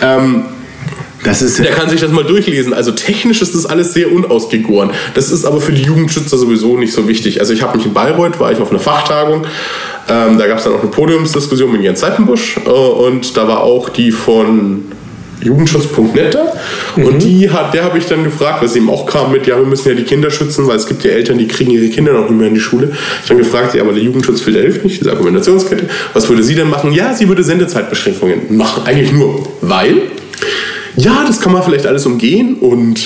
[0.01, 0.45] Ähm,
[1.23, 2.73] Das ist ja der kann sich das mal durchlesen.
[2.73, 4.91] Also technisch ist das alles sehr unausgegoren.
[5.13, 7.39] Das ist aber für die Jugendschützer sowieso nicht so wichtig.
[7.39, 9.45] Also ich habe mich in Bayreuth, war ich auf einer Fachtagung.
[10.09, 12.57] Ähm, da gab es dann auch eine Podiumsdiskussion mit Jens Seitenbusch.
[12.65, 14.85] Äh, und da war auch die von
[15.43, 16.53] Jugendschutz.net da.
[16.95, 19.65] Und die hat, der habe ich dann gefragt, was eben auch kam mit, ja, wir
[19.65, 22.29] müssen ja die Kinder schützen, weil es gibt ja Eltern, die kriegen ihre Kinder noch
[22.29, 22.91] nicht mehr in die Schule.
[22.91, 25.89] Ich habe dann gefragt, ja, aber der Jugendschutzfilter hilft nicht, diese Argumentationskette.
[26.13, 26.93] Was würde sie denn machen?
[26.93, 28.83] Ja, sie würde Sendezeitbeschränkungen machen.
[28.85, 30.03] Eigentlich nur, weil
[30.95, 32.99] ja, das kann man vielleicht alles umgehen und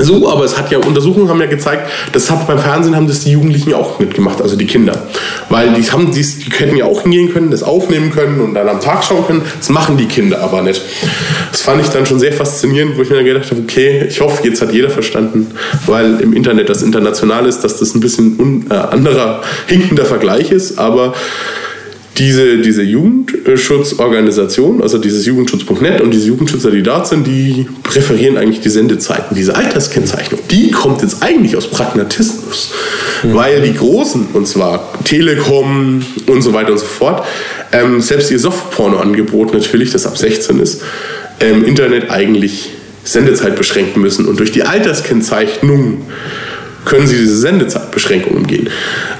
[0.00, 3.20] so, aber es hat ja, Untersuchungen haben ja gezeigt, das hat beim Fernsehen haben das
[3.20, 5.06] die Jugendlichen auch mitgemacht, also die Kinder.
[5.48, 8.68] Weil die haben dies, die hätten ja auch hingehen können, das aufnehmen können und dann
[8.68, 9.42] am Tag schauen können.
[9.58, 10.82] Das machen die Kinder aber nicht.
[11.50, 14.20] Das fand ich dann schon sehr faszinierend, wo ich mir dann gedacht habe, okay, ich
[14.20, 15.52] hoffe, jetzt hat jeder verstanden,
[15.86, 20.50] weil im Internet das international ist, dass das ein bisschen un, äh, anderer, hinkender Vergleich
[20.50, 21.14] ist, aber
[22.18, 28.60] diese, diese Jugendschutzorganisation, also dieses Jugendschutz.net und diese Jugendschützer, die dort sind, die präferieren eigentlich
[28.60, 29.36] die Sendezeiten.
[29.36, 32.72] Diese Alterskennzeichnung, die kommt jetzt eigentlich aus Pragmatismus,
[33.22, 37.26] weil die Großen, und zwar Telekom und so weiter und so fort,
[37.72, 40.82] ähm, selbst ihr Softporno-Angebot natürlich, das ab 16 ist,
[41.38, 42.70] im Internet eigentlich
[43.04, 44.26] Sendezeit beschränken müssen.
[44.26, 46.00] Und durch die Alterskennzeichnung
[46.86, 48.70] können sie diese Sendezeitbeschränkung umgehen.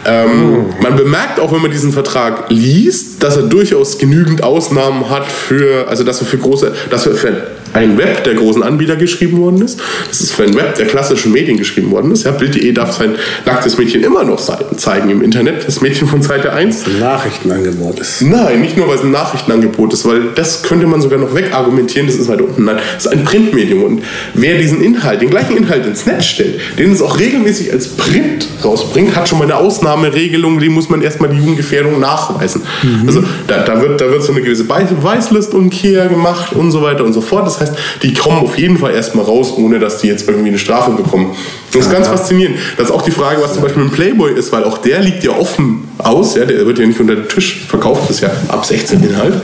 [0.07, 5.27] Ähm, Man bemerkt auch, wenn man diesen Vertrag liest, dass er durchaus genügend Ausnahmen hat
[5.31, 9.39] für, also dass er für große, dass er für ein Web der großen Anbieter geschrieben
[9.39, 9.79] worden ist.
[10.09, 12.25] Das ist für ein Web der klassischen Medien geschrieben worden ist.
[12.25, 16.23] Ja, Bild.de darf sein nacktes Mädchen immer noch Seiten zeigen im Internet, das Mädchen von
[16.23, 16.87] Seite 1.
[16.87, 18.23] ein Nachrichtenangebot ist.
[18.23, 22.07] Nein, nicht nur, weil es ein Nachrichtenangebot ist, weil das könnte man sogar noch wegargumentieren,
[22.07, 22.65] das ist weiter unten.
[22.65, 23.85] Nein, das ist ein Printmedium.
[23.85, 24.03] Und
[24.35, 28.49] wer diesen Inhalt, den gleichen Inhalt ins Netz stellt, den es auch regelmäßig als Print
[28.65, 32.63] rausbringt, hat schon mal eine Ausnahmeregelung, die muss man erstmal die Jugendgefährdung nachweisen.
[33.07, 37.13] Also da, da, wird, da wird so eine gewisse Beweislistumkehr gemacht und so weiter und
[37.13, 37.47] so fort.
[37.47, 37.66] Das heißt,
[38.03, 41.37] die kommen auf jeden Fall erstmal raus, ohne dass die jetzt irgendwie eine Strafe bekommen.
[41.73, 42.57] Das ist ganz faszinierend.
[42.77, 45.25] Das ist auch die Frage, was zum Beispiel mit Playboy ist, weil auch der liegt
[45.25, 46.35] ja offen aus.
[46.37, 49.35] Ja, der wird ja nicht unter den Tisch verkauft, das ist ja ab 16 Inhalt.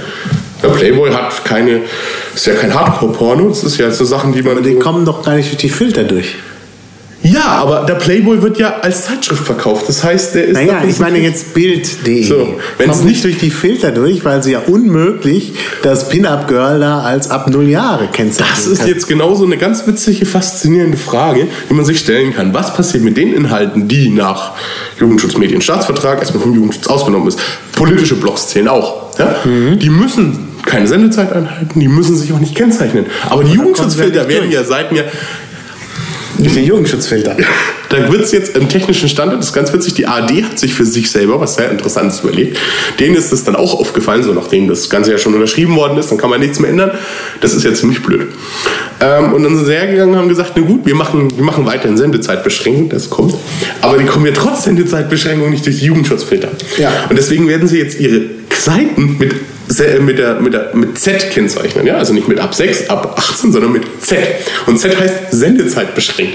[0.63, 1.81] Der Playboy hat keine,
[2.35, 4.53] ist ja kein Hardcore-Porno, das ist ja so Sachen, die man.
[4.53, 6.37] Aber die kommen doch gar nicht durch die Filter durch.
[7.23, 9.85] Ja, aber der Playboy wird ja als Zeitschrift verkauft.
[9.89, 10.55] Das heißt, der ist.
[10.55, 12.25] Naja, ich meine jetzt Bild.de.
[12.25, 17.01] So, wenn es nicht- durch die Filter durch, weil sie ja unmöglich das Pin-Up-Girl da
[17.03, 18.89] als ab null Jahre kennzeichnen Das ist kann.
[18.89, 22.53] jetzt genauso eine ganz witzige, faszinierende Frage, die man sich stellen kann.
[22.55, 24.53] Was passiert mit den Inhalten, die nach
[24.99, 27.39] Jugendschutzmedienstaatsvertrag erstmal vom Jugendschutz ausgenommen ist?
[27.73, 29.17] Politische Blogs zählen auch.
[29.19, 29.37] Ja?
[29.45, 29.79] Mhm.
[29.79, 33.07] Die müssen keine Sendezeit einhalten, die müssen sich auch nicht kennzeichnen.
[33.29, 35.05] Aber die Jugendschutzfilter werden ja seit mir
[36.43, 37.37] durch den Jugendschutzfilter.
[37.89, 40.75] Da wird es jetzt im technischen Standard, das ist ganz witzig, die ARD hat sich
[40.75, 42.59] für sich selber was sehr Interessantes überlegt.
[42.99, 46.11] Denen ist das dann auch aufgefallen, so nachdem das Ganze ja schon unterschrieben worden ist,
[46.11, 46.93] dann kann man nichts mehr ändern.
[47.41, 48.29] Das ist ja ziemlich blöd.
[49.01, 51.67] Ähm, und dann sind sie hergegangen und haben gesagt, na gut, wir machen, wir machen
[51.67, 53.35] weiterhin Sendezeitbeschränkung, das kommt.
[53.81, 56.49] Aber die kommen ja trotz Sendezeitbeschränkung nicht durch die Jugendschutzfilter.
[56.79, 56.91] Ja.
[57.09, 58.23] Und deswegen werden sie jetzt ihre
[58.65, 59.33] Seiten mit,
[59.81, 61.87] äh, mit, der, mit, der, mit Z kennzeichnen.
[61.87, 61.97] Ja?
[61.97, 64.19] Also nicht mit ab 6, ab 18, sondern mit Z.
[64.67, 66.35] Und Z heißt Sendezeit beschränkt.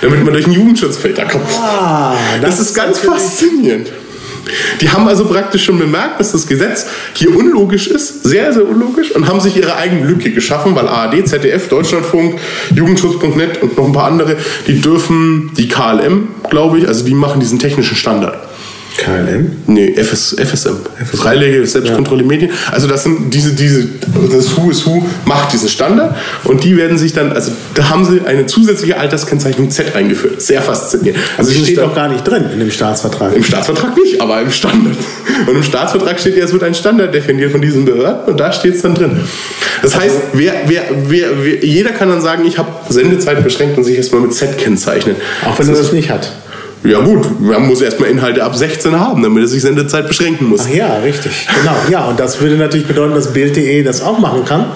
[0.00, 1.50] Damit man durch einen Jugendschutzfilter kommt.
[1.60, 3.88] Ah, das, das ist ganz faszinierend.
[4.80, 9.10] Die haben also praktisch schon bemerkt, dass das Gesetz hier unlogisch ist, sehr, sehr unlogisch,
[9.12, 12.38] und haben sich ihre eigene Lücke geschaffen, weil ARD, ZDF, Deutschlandfunk,
[12.74, 17.40] Jugendschutz.net und noch ein paar andere, die dürfen, die KLM, glaube ich, also die machen
[17.40, 18.38] diesen technischen Standard.
[18.98, 19.52] KLM?
[19.66, 20.76] Nee, FS, FSM.
[21.14, 22.50] Freiwillige Selbstkontrolle Medien.
[22.70, 23.86] Also das sind diese, diese,
[24.30, 28.04] das Who is Who macht diesen Standard und die werden sich dann, also da haben
[28.04, 30.42] sie eine zusätzliche Alterskennzeichnung Z eingeführt.
[30.42, 31.20] Sehr faszinierend.
[31.38, 33.34] Also das steht doch gar nicht drin in dem Staatsvertrag.
[33.34, 34.96] im Staatsvertrag nicht, aber im Standard.
[35.46, 38.52] Und im Staatsvertrag steht ja, es wird ein Standard definiert von diesen Behörden und da
[38.52, 39.20] steht es dann drin.
[39.80, 43.84] Das heißt, wer, wer, wer, wer, jeder kann dann sagen, ich habe Sendezeit beschränkt und
[43.84, 45.14] sich erstmal mit Z kennzeichnen.
[45.46, 46.32] Auch wenn er das nicht hat.
[46.84, 50.62] Ja gut, man muss erstmal Inhalte ab 16 haben, damit er sich Sendezeit beschränken muss.
[50.64, 51.46] Ach ja, richtig.
[51.60, 51.76] Genau.
[51.90, 54.66] Ja, und das würde natürlich bedeuten, dass Bild.de das auch machen kann.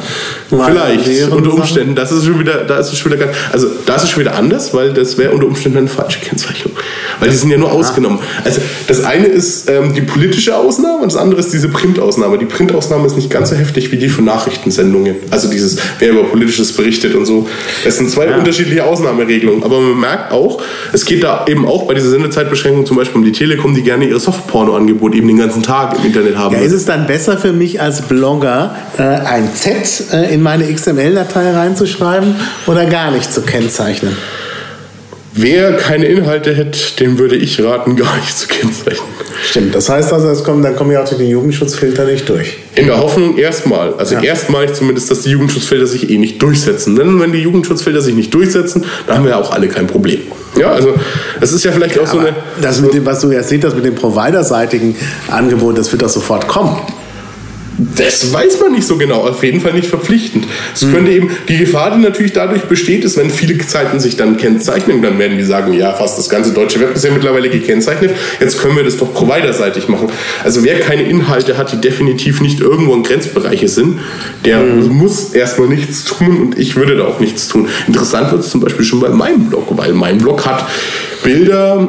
[0.48, 1.94] Vielleicht, unter Umständen.
[1.94, 4.34] Das ist schon wieder, da ist es schon wieder ganz, also da ist schon wieder
[4.34, 6.74] anders, weil das wäre unter Umständen eine falsche Kennzeichnung.
[7.20, 8.18] Weil die sind ja nur ausgenommen.
[8.44, 12.36] Also das eine ist ähm, die politische Ausnahme und das andere ist diese Printausnahme.
[12.36, 15.16] Die Printausnahme ist nicht ganz so heftig wie die von Nachrichtensendungen.
[15.30, 17.48] Also dieses, wer über Politisches berichtet und so.
[17.86, 19.62] Es sind zwei unterschiedliche Ausnahmeregelungen.
[19.62, 20.60] Aber man merkt auch,
[20.92, 24.06] es geht da eben auch bei dieser Sendezeitbeschränkung zum Beispiel um die Telekom, die gerne
[24.06, 26.54] ihre Softporno-Angebot eben den ganzen Tag im Internet haben.
[26.54, 30.72] Ja, ist es dann besser für mich als Blogger, äh, ein Z äh, in meine
[30.72, 34.16] XML-Datei reinzuschreiben oder gar nicht zu kennzeichnen?
[35.34, 39.08] Wer keine Inhalte hätte, dem würde ich raten, gar nicht zu kennzeichnen.
[39.44, 39.74] Stimmt.
[39.74, 42.58] Das heißt also, es kommen, dann kommen ja auch durch den Jugendschutzfilter nicht durch.
[42.74, 44.22] In der Hoffnung erstmal, also Ja.
[44.22, 46.96] erstmalig zumindest, dass die Jugendschutzfilter sich eh nicht durchsetzen.
[46.96, 50.20] Denn wenn die Jugendschutzfilter sich nicht durchsetzen, dann haben wir ja auch alle kein Problem.
[50.58, 50.94] Ja, also
[51.40, 52.34] es ist ja vielleicht auch so eine.
[52.60, 54.94] Das mit dem, was du erzählt hast, mit dem providerseitigen
[55.30, 56.76] Angebot, das wird doch sofort kommen.
[57.96, 60.46] Das weiß man nicht so genau, auf jeden Fall nicht verpflichtend.
[60.74, 60.92] Es Hm.
[60.92, 65.00] könnte eben, die Gefahr, die natürlich dadurch besteht, ist, wenn viele Zeiten sich dann kennzeichnen,
[65.02, 68.60] dann werden die sagen, ja, fast das ganze deutsche Web ist ja mittlerweile gekennzeichnet, jetzt
[68.60, 70.08] können wir das doch providerseitig machen.
[70.44, 74.00] Also wer keine Inhalte hat, die definitiv nicht irgendwo in Grenzbereiche sind,
[74.44, 74.88] der Hm.
[74.88, 77.68] muss erstmal nichts tun und ich würde da auch nichts tun.
[77.86, 80.66] Interessant wird es zum Beispiel schon bei meinem Blog, weil mein Blog hat
[81.24, 81.88] Bilder,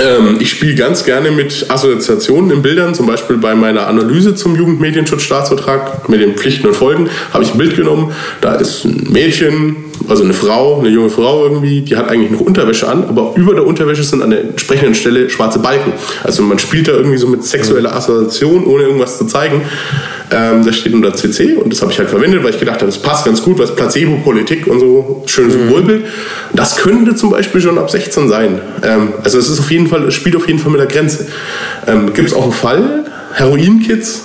[0.00, 4.56] ähm, ich spiele ganz gerne mit Assoziationen in Bildern, zum Beispiel bei meiner Analyse zum
[4.56, 8.12] Jugendmedienschutzstaatsvertrag mit den Pflichten und Folgen habe ich ein Bild genommen.
[8.40, 9.76] Da ist ein Mädchen,
[10.08, 13.54] also eine Frau, eine junge Frau irgendwie, die hat eigentlich noch Unterwäsche an, aber über
[13.54, 15.92] der Unterwäsche sind an der entsprechenden Stelle schwarze Balken.
[16.22, 19.62] Also man spielt da irgendwie so mit sexueller Assoziation, ohne irgendwas zu zeigen.
[20.34, 22.86] Ähm, das steht unter CC und das habe ich halt verwendet, weil ich gedacht habe,
[22.86, 26.06] das passt ganz gut, was Placebo-Politik und so, schönes Symbolbild.
[26.52, 28.60] Das könnte zum Beispiel schon ab 16 sein.
[28.82, 31.28] Ähm, also es ist auf jeden Fall, es spielt auf jeden Fall mit der Grenze.
[31.86, 34.22] Ähm, Gibt es auch einen Fall, Heroin-Kids,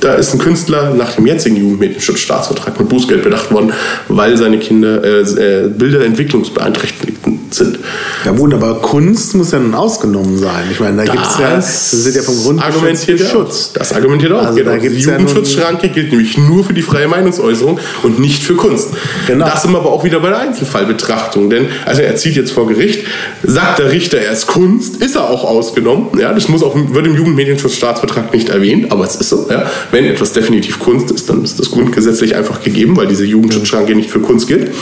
[0.00, 3.72] da ist ein Künstler nach dem jetzigen Jugendmedienschutzstaatsvertrag mit Bußgeld bedacht worden,
[4.08, 7.18] weil seine Kinder äh, äh, Bilder entwicklungsbeeinträchtigt
[7.50, 7.78] sind.
[8.24, 10.64] Ja gut, aber Kunst muss ja nun ausgenommen sein.
[10.70, 13.70] Ich meine, da gibt es ja, das wird ja vom Grundgesetz argumentiert geschützt.
[13.74, 14.42] Das argumentiert auch.
[14.42, 14.70] Also genau.
[14.70, 18.42] da Die gibt's ja nun- Jugendschutzschranke gilt nämlich nur für die freie Meinungsäußerung und nicht
[18.42, 18.88] für Kunst.
[19.26, 19.46] Genau.
[19.46, 21.50] Das sind wir aber auch wieder bei der Einzelfallbetrachtung.
[21.50, 23.04] Denn, also er zieht jetzt vor Gericht,
[23.42, 26.08] sagt der Richter, er ist Kunst, ist er auch ausgenommen.
[26.18, 29.46] Ja, das muss auch, wird im Jugendmedienschutzstaatsvertrag nicht erwähnt, aber es ist so.
[29.50, 29.66] Ja.
[29.90, 34.10] Wenn etwas definitiv Kunst ist, dann ist das grundgesetzlich einfach gegeben, weil diese Jugendschutzschranke nicht
[34.10, 34.72] für Kunst gilt.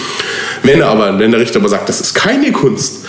[0.62, 3.06] Wenn er aber, wenn der Richter aber sagt, das ist keine Kunst,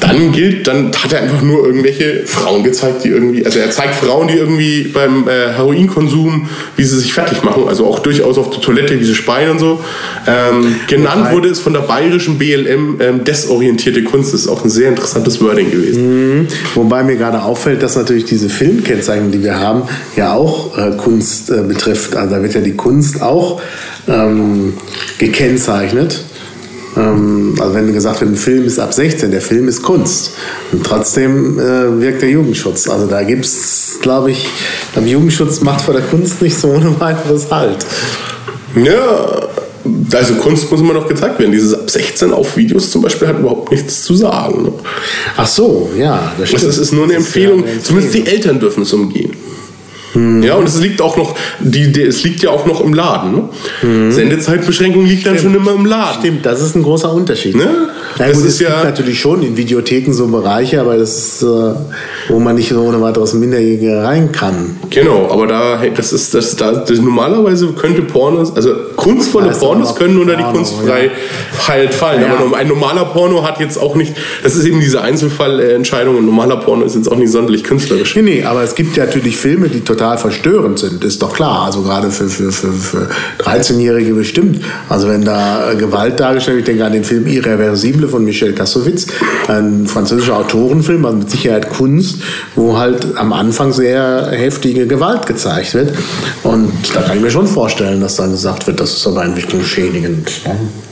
[0.00, 3.94] dann gilt, dann hat er einfach nur irgendwelche Frauen gezeigt, die irgendwie, also er zeigt
[3.94, 8.50] Frauen, die irgendwie beim äh, Heroinkonsum, wie sie sich fertig machen, also auch durchaus auf
[8.50, 9.80] der Toilette, wie sie speien und so.
[10.26, 14.32] Ähm, genannt Wobei- wurde es von der bayerischen BLM ähm, desorientierte Kunst.
[14.32, 16.48] Das ist auch ein sehr interessantes Wording gewesen.
[16.74, 19.82] Wobei mir gerade auffällt, dass natürlich diese Filmkennzeichnung, die wir haben,
[20.16, 22.16] ja auch äh, Kunst äh, betrifft.
[22.16, 23.60] Also da wird ja die Kunst auch
[24.08, 24.74] ähm,
[25.18, 26.24] gekennzeichnet.
[26.96, 30.32] Ähm, also wenn gesagt wird, ein Film ist ab 16, der Film ist Kunst.
[30.72, 32.88] Und trotzdem äh, wirkt der Jugendschutz.
[32.88, 34.48] Also da gibt es, glaube ich,
[34.96, 37.84] am Jugendschutz macht vor der Kunst nicht so ohne weiteres Halt.
[38.84, 39.48] Ja,
[40.12, 41.52] also Kunst muss immer noch gezeigt werden.
[41.52, 44.62] Dieses ab 16 auf Videos zum Beispiel hat überhaupt nichts zu sagen.
[44.64, 44.72] Ne?
[45.36, 46.32] Ach so, ja.
[46.38, 46.72] Das, Das stimmt.
[46.72, 47.64] ist, ist nur eine Das Empfehlung.
[47.64, 49.32] ja eine Zumindest die Eltern dürfen es umgehen.
[50.14, 50.42] Mhm.
[50.42, 53.32] Ja, und es liegt auch noch, die, die, es liegt ja auch noch im Laden.
[53.32, 53.48] Ne?
[53.82, 54.12] Mhm.
[54.12, 55.36] Sendezeitbeschränkung liegt Stimmt.
[55.36, 56.20] dann schon immer im Laden.
[56.20, 57.54] Stimmt, das ist ein großer Unterschied.
[57.54, 57.68] Ne?
[58.18, 61.42] Das gut, ist es ja gibt natürlich schon in Videotheken so Bereiche, aber das ist,
[61.42, 61.46] äh,
[62.28, 64.76] wo man nicht ohne weiteres Minderjährige rein kann.
[64.90, 69.94] Genau, aber da, hey, das ist, das, da, das, normalerweise könnte Pornos, also kunstvolle Pornos
[69.94, 71.90] können unter die kunstfrei ja.
[71.90, 72.22] fallen.
[72.22, 72.34] Ja.
[72.36, 76.56] Aber ein normaler Porno hat jetzt auch nicht, das ist eben diese Einzelfallentscheidung, ein normaler
[76.56, 78.16] Porno ist jetzt auch nicht sonderlich künstlerisch.
[78.16, 81.34] Nee, nee, aber es gibt ja natürlich Filme, die total total verstörend sind, ist doch
[81.34, 81.66] klar.
[81.66, 83.08] Also gerade für, für, für, für
[83.40, 84.64] 13-Jährige bestimmt.
[84.88, 89.08] Also wenn da Gewalt dargestellt wird, ich denke an den Film Irreversible von Michel Kassovitz,
[89.48, 92.22] ein französischer Autorenfilm, also mit Sicherheit Kunst,
[92.54, 95.92] wo halt am Anfang sehr heftige Gewalt gezeigt wird.
[96.44, 100.30] Und da kann ich mir schon vorstellen, dass dann gesagt wird, das ist aber entwicklungsschädigend.
[100.46, 100.89] Und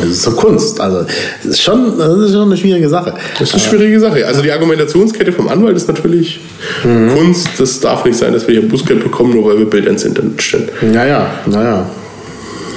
[0.00, 0.80] es ist so Kunst.
[0.80, 1.04] Also,
[1.42, 3.14] das ist, schon, das ist schon eine schwierige Sache.
[3.38, 4.26] Das ist eine schwierige Sache.
[4.26, 6.40] Also, die Argumentationskette vom Anwalt ist natürlich
[6.84, 7.14] mhm.
[7.14, 7.48] Kunst.
[7.58, 10.42] Das darf nicht sein, dass wir hier Bußgeld bekommen, nur weil wir Bilder ins Internet
[10.42, 10.68] stellen.
[10.80, 11.86] Naja, naja.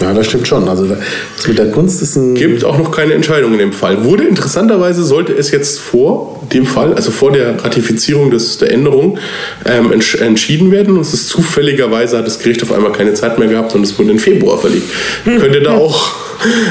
[0.02, 0.68] Ja, das stimmt schon.
[0.68, 2.36] Also das mit der Kunst ist ein.
[2.36, 4.04] Gibt auch noch keine Entscheidung in dem Fall.
[4.04, 9.18] Wurde interessanterweise, sollte es jetzt vor dem Fall, also vor der Ratifizierung des, der Änderung,
[9.66, 10.96] ähm, entsch entschieden werden.
[10.96, 13.98] Und es ist zufälligerweise, hat das Gericht auf einmal keine Zeit mehr gehabt und es
[13.98, 14.86] wurde in Februar verlegt.
[15.26, 16.14] Könnte da auch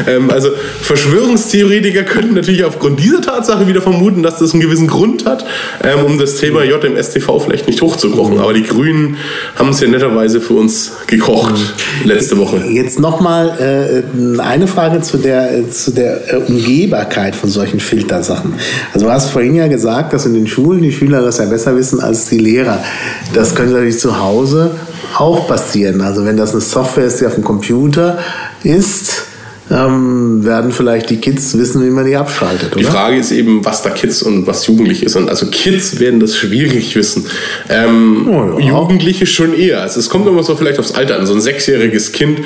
[0.06, 0.50] ähm, also
[0.82, 5.44] Verschwörungstheoretiker könnten natürlich aufgrund dieser Tatsache wieder vermuten, dass das einen gewissen Grund hat,
[5.82, 8.38] ähm, um das Thema JMSTV vielleicht nicht hochzukochen.
[8.38, 9.16] Aber die Grünen
[9.56, 11.54] haben es ja netterweise für uns gekocht
[12.04, 12.64] letzte Woche.
[12.68, 18.54] Jetzt nochmal äh, eine Frage zu der, zu der äh, Umgehbarkeit von solchen Filtersachen.
[18.92, 21.76] Also du hast vorhin ja gesagt, dass in den Schulen die Schüler das ja besser
[21.76, 22.82] wissen als die Lehrer.
[23.32, 24.72] Das könnte natürlich zu Hause
[25.16, 26.00] auch passieren.
[26.00, 28.18] Also wenn das eine Software ist, die auf dem Computer
[28.64, 29.26] ist,
[29.70, 32.72] ähm, werden vielleicht die Kids wissen, wie man die abschaltet.
[32.72, 32.78] Oder?
[32.78, 35.16] Die Frage ist eben, was da Kids und was jugendlich ist.
[35.16, 37.26] Und also Kids werden das schwierig wissen.
[37.70, 38.66] Ähm, oh, ja.
[38.66, 39.80] Jugendliche schon eher.
[39.80, 41.26] Also es kommt immer so vielleicht aufs Alter an.
[41.26, 42.40] So ein sechsjähriges Kind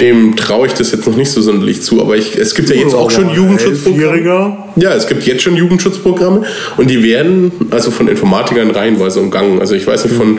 [0.00, 2.00] dem traue ich das jetzt noch nicht so sonderlich zu.
[2.00, 4.65] Aber ich, es gibt ja jetzt auch schon Jugendschutzprogramme.
[4.76, 6.42] Ja, es gibt jetzt schon Jugendschutzprogramme
[6.76, 9.60] und die werden also von Informatikern reihenweise umgangen.
[9.60, 10.38] Also ich weiß nicht, von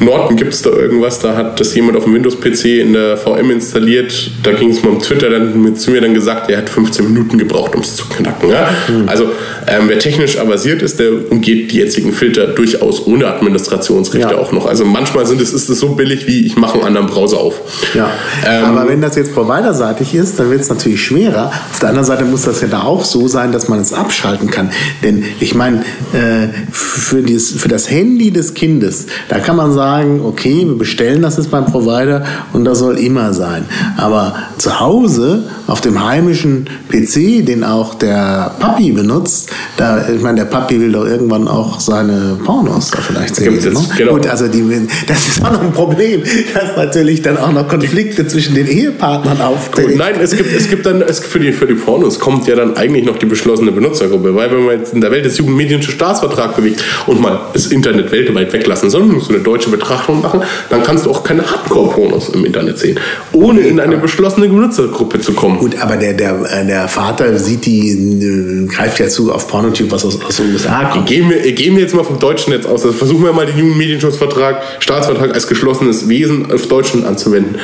[0.00, 3.50] Norton gibt es da irgendwas, da hat das jemand auf dem Windows-PC in der VM
[3.50, 4.30] installiert.
[4.42, 7.06] Da ging es mal um Twitter dann mit zu mir dann gesagt, er hat 15
[7.06, 8.50] Minuten gebraucht, um es zu knacken.
[8.50, 8.68] Ja?
[8.88, 9.08] Mhm.
[9.08, 9.30] Also
[9.66, 14.38] ähm, wer technisch avasiert ist, der umgeht die jetzigen Filter durchaus ohne Administrationsrechte ja.
[14.38, 14.66] auch noch.
[14.66, 17.60] Also manchmal sind es, ist es so billig wie ich mache einen anderen Browser auf.
[17.94, 18.10] Ja.
[18.46, 21.50] Ähm, Aber wenn das jetzt providerseitig ist, dann wird es natürlich schwerer.
[21.72, 24.50] Auf der anderen Seite muss das ja da auch so sein, dass man es abschalten
[24.50, 24.70] kann.
[25.02, 25.78] Denn ich meine,
[26.12, 31.38] äh, für, für das Handy des Kindes, da kann man sagen, okay, wir bestellen das
[31.38, 33.64] jetzt beim Provider und das soll immer sein.
[33.96, 40.40] Aber zu Hause, auf dem heimischen PC, den auch der Papi benutzt, da, ich meine,
[40.40, 43.54] der Papi will doch irgendwann auch seine Pornos da vielleicht sehen.
[43.54, 43.80] Jetzt, ne?
[43.96, 44.12] genau.
[44.14, 44.64] Gut, also die,
[45.06, 46.22] das ist auch noch ein Problem,
[46.54, 49.96] dass natürlich dann auch noch Konflikte zwischen den Ehepartnern auftreten.
[49.96, 52.76] Nein, es gibt, es gibt dann, es, für, die, für die Pornos kommt ja dann
[52.76, 56.82] eigentlich noch die beschlossene Benutzergruppe, weil wenn man jetzt in der Welt des Jugendmedienstaatsvertrags bewegt
[57.06, 61.06] und mal das Internet weltweit weglassen soll, musst du eine deutsche Betrachtung machen, dann kannst
[61.06, 62.98] du auch keine Hardcore-Pornos im Internet sehen,
[63.32, 65.58] ohne in eine beschlossene Benutzergruppe zu kommen.
[65.58, 69.90] Gut, aber der, der, äh, der Vater sieht die, äh, greift ja zu auf Pornotyp,
[69.90, 71.06] was aus, aus den USA kommt.
[71.06, 72.84] Gehen wir, gehen wir jetzt mal vom deutschen Netz aus.
[72.84, 77.56] Also versuchen wir mal den Jugendmedienschutzvertrag, Staatsvertrag als geschlossenes Wesen auf Deutschland anzuwenden.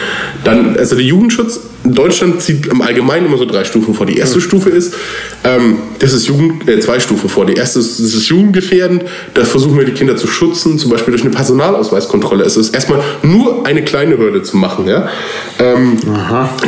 [0.45, 1.61] Dann, also der Jugendschutz
[1.95, 4.07] Deutschland zieht im Allgemeinen immer so drei Stufen vor.
[4.07, 4.43] Die erste mhm.
[4.43, 4.95] Stufe ist,
[5.45, 7.47] ähm, das ist Jugend, äh, zwei Stufen vor.
[7.47, 9.05] Die erste ist, das ist jugendgefährdend.
[9.35, 12.45] Da versuchen wir die Kinder zu schützen, zum Beispiel durch eine Personalausweiskontrolle.
[12.45, 14.87] Es ist erstmal nur eine kleine Hürde zu machen.
[14.87, 15.09] Ja?
[15.59, 15.99] Ähm,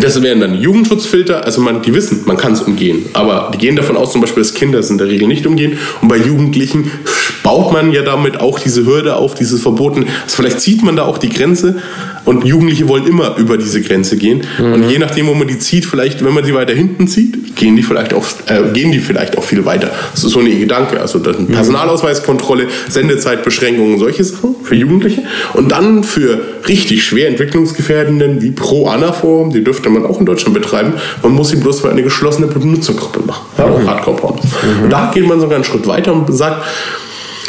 [0.00, 1.44] das wären dann Jugendschutzfilter.
[1.44, 3.06] Also man, die wissen, man kann es umgehen.
[3.12, 5.78] Aber die gehen davon aus, zum Beispiel, dass Kinder es in der Regel nicht umgehen.
[6.00, 6.90] Und bei Jugendlichen
[7.48, 10.04] baut man ja damit auch diese Hürde auf, dieses Verboten.
[10.24, 11.76] Also vielleicht zieht man da auch die Grenze.
[12.26, 14.42] Und Jugendliche wollen immer über diese Grenze gehen.
[14.58, 14.72] Mhm.
[14.74, 17.74] Und je nachdem, wo man die zieht, vielleicht, wenn man sie weiter hinten zieht, gehen
[17.74, 19.90] die vielleicht auch, äh, gehen die vielleicht auch viel weiter.
[20.12, 21.00] Das ist so ein Gedanke.
[21.00, 21.46] Also das mhm.
[21.46, 25.22] Personalausweiskontrolle, Sendezeitbeschränkungen, solche Sachen für Jugendliche.
[25.54, 30.52] Und dann für richtig schwer entwicklungsgefährdenden wie Pro Anaform, die dürfte man auch in Deutschland
[30.52, 30.92] betreiben.
[31.22, 33.46] Man muss sie bloß für eine geschlossene Benutzergruppe machen.
[33.56, 33.88] Ja, mhm.
[33.88, 34.44] Hardcore-Pornos.
[34.44, 34.84] Mhm.
[34.84, 36.62] Und da geht man sogar einen Schritt weiter und sagt,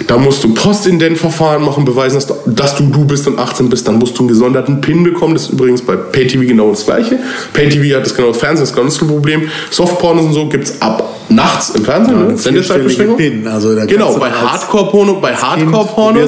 [0.08, 3.88] da musst du Postident-Verfahren machen, beweisen, dass du, dass du du bist und 18 bist.
[3.88, 5.34] Dann musst du einen gesonderten PIN bekommen.
[5.34, 7.20] Das ist übrigens bei PayTV genau das Gleiche.
[7.54, 9.50] PayTV hat das genau das Fernsehen, das ist genau das Problem.
[9.70, 12.38] Softpornos und so gibt es ab nachts im Fernsehen, ja, ne?
[12.38, 13.18] Sendezeitbeschränkung.
[13.18, 13.48] PIN.
[13.48, 16.28] Also genau, bei Hardcore-Porno bei Hardcore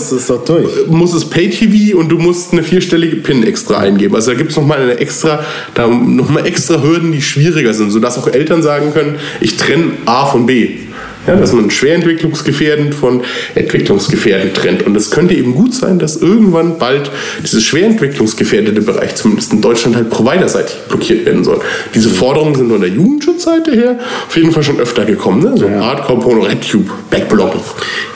[0.88, 4.16] muss es PayTV und du musst eine vierstellige PIN extra eingeben.
[4.16, 8.18] Also da gibt es nochmal eine extra, da nochmal extra Hürden, die schwieriger sind, sodass
[8.18, 10.70] auch Eltern sagen können, ich trenne A von B.
[11.28, 13.22] Ja, dass man schwer entwicklungsgefährdend von
[13.54, 14.86] entwicklungsgefährdend trennt.
[14.86, 17.12] Und es könnte eben gut sein, dass irgendwann bald
[17.44, 21.60] dieses schwer entwicklungsgefährdete Bereich, zumindest in Deutschland, halt providerseitig blockiert werden soll.
[21.94, 25.44] Diese Forderungen sind von der Jugendschutzseite her auf jeden Fall schon öfter gekommen.
[25.44, 25.58] Ne?
[25.58, 25.80] So ja.
[25.80, 27.62] Hardcore, Porno, RedTube, Backblocken.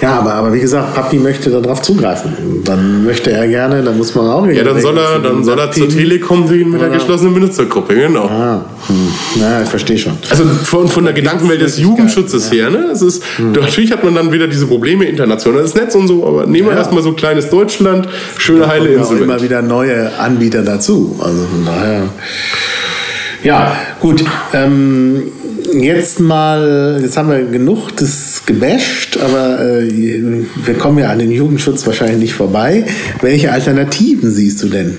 [0.02, 2.34] Ja, aber, aber wie gesagt, Papi möchte darauf zugreifen.
[2.64, 5.72] Dann möchte er gerne, dann muss man auch Ja, dann soll er, dann soll er
[5.72, 8.26] zur Telekom gehen mit der geschlossenen Benutzergruppe, genau.
[8.26, 9.42] Ah, hm.
[9.42, 10.14] Ja, ich verstehe schon.
[10.30, 12.56] Also von, von der Gedankenwelt des Jugendschutzes ja.
[12.56, 12.95] her, ne?
[12.96, 13.52] Es ist, hm.
[13.52, 16.80] Natürlich hat man dann wieder diese Probleme, internationales Netz und so, aber nehmen wir ja.
[16.80, 19.22] erstmal so kleines Deutschland, schöne da heile Insel.
[19.22, 21.20] immer wieder neue Anbieter dazu.
[21.22, 22.04] Also von daher.
[23.44, 24.24] Ja, gut.
[24.54, 25.24] Ähm,
[25.74, 30.34] jetzt mal, jetzt haben wir genug das gebasht, aber äh,
[30.66, 32.86] wir kommen ja an den Jugendschutz wahrscheinlich nicht vorbei.
[33.22, 34.98] Welche Alternativen siehst du denn?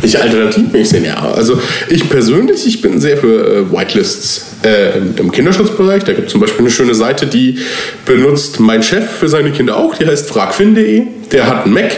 [0.00, 1.04] Welche Alternativen ich sehe?
[1.04, 6.04] Ja, also ich persönlich, ich bin sehr für äh, Whitelists äh, im Kinderschutzbereich.
[6.04, 7.58] Da gibt es zum Beispiel eine schöne Seite, die
[8.04, 9.94] benutzt mein Chef für seine Kinder auch.
[9.96, 11.02] Die heißt fragfin.de.
[11.32, 11.96] Der hat einen Mac,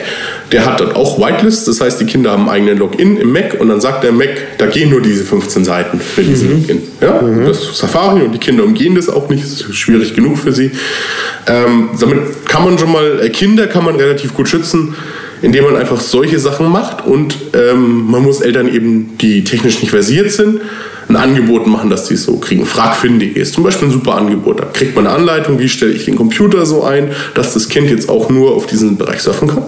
[0.52, 1.66] der hat dort auch Whitelists.
[1.66, 4.30] Das heißt, die Kinder haben einen eigenen Login im Mac und dann sagt der Mac,
[4.56, 6.60] da gehen nur diese 15 Seiten für diesen mhm.
[6.60, 6.82] Login.
[7.00, 7.46] Ja, mhm.
[7.46, 9.42] das ist Safari und die Kinder umgehen das auch nicht.
[9.42, 10.70] Das ist schwierig genug für sie.
[11.46, 14.94] Ähm, damit kann man schon mal, äh, Kinder kann man relativ gut schützen
[15.42, 19.90] indem man einfach solche Sachen macht und ähm, man muss Eltern eben, die technisch nicht
[19.90, 20.60] versiert sind,
[21.08, 22.66] ein Angebot machen, dass die es so kriegen.
[22.66, 24.60] Fragfin.de ist zum Beispiel ein super Angebot.
[24.60, 27.88] Da kriegt man eine Anleitung, wie stelle ich den Computer so ein, dass das Kind
[27.88, 29.64] jetzt auch nur auf diesen Bereich surfen kann.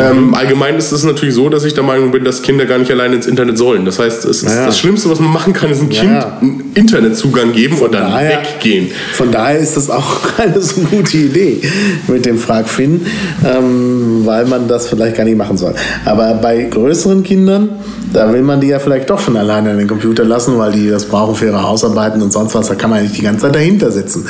[0.00, 2.90] Ähm, allgemein ist es natürlich so, dass ich der Meinung bin, dass Kinder gar nicht
[2.90, 3.84] alleine ins Internet sollen.
[3.84, 4.66] Das heißt, es ist ja.
[4.66, 6.38] das Schlimmste, was man machen kann, ist ein Kind ja.
[6.40, 8.90] einen Internetzugang geben von und dann daher, weggehen.
[9.12, 11.60] Von daher ist das auch keine so gute Idee
[12.08, 13.06] mit dem Fragfin,
[13.44, 15.74] ähm, weil man das vielleicht gar nicht machen soll.
[16.04, 17.70] Aber bei größeren Kindern,
[18.12, 20.88] da will man die ja vielleicht doch schon alleine an den Computer lassen, weil die
[20.88, 22.68] das brauchen für ihre Hausarbeiten und sonst was.
[22.68, 24.26] Da kann man nicht die ganze Zeit dahinter sitzen.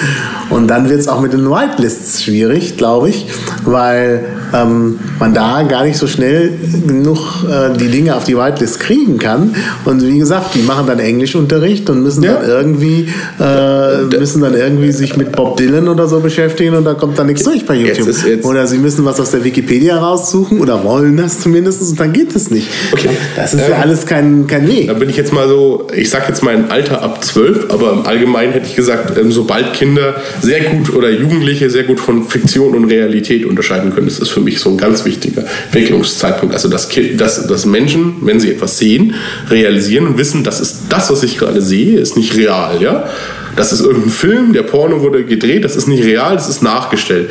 [0.51, 3.27] Und dann wird es auch mit den Whitelists schwierig, glaube ich,
[3.65, 6.53] weil ähm, man da gar nicht so schnell
[6.87, 9.55] genug äh, die Dinge auf die Whitelist kriegen kann.
[9.85, 12.35] Und wie gesagt, die machen dann Englischunterricht und müssen ja.
[12.35, 13.09] dann irgendwie
[13.39, 17.29] äh, müssen dann irgendwie sich mit Bob Dylan oder so beschäftigen und da kommt dann
[17.29, 18.09] nichts durch bei YouTube.
[18.09, 22.01] Jetzt jetzt oder sie müssen was aus der Wikipedia raussuchen oder wollen das zumindest und
[22.01, 22.69] dann geht es nicht.
[22.93, 23.11] Okay.
[23.37, 24.89] Das ist ähm, ja alles kein, kein Weg.
[24.89, 27.93] Da bin ich jetzt mal so, ich sag jetzt mal ein Alter ab 12, aber
[27.93, 32.25] im Allgemeinen hätte ich gesagt, ähm, sobald Kinder sehr gut oder Jugendliche sehr gut von
[32.25, 36.55] Fiktion und Realität unterscheiden können, das ist für für mich so ein ganz wichtiger Entwicklungszeitpunkt.
[36.55, 39.15] Also, dass, dass, dass Menschen, wenn sie etwas sehen,
[39.49, 42.81] realisieren und wissen, das ist das, was ich gerade sehe, ist nicht real.
[42.81, 43.09] Ja?
[43.57, 47.31] Das ist irgendein Film, der Porno wurde gedreht, das ist nicht real, das ist nachgestellt.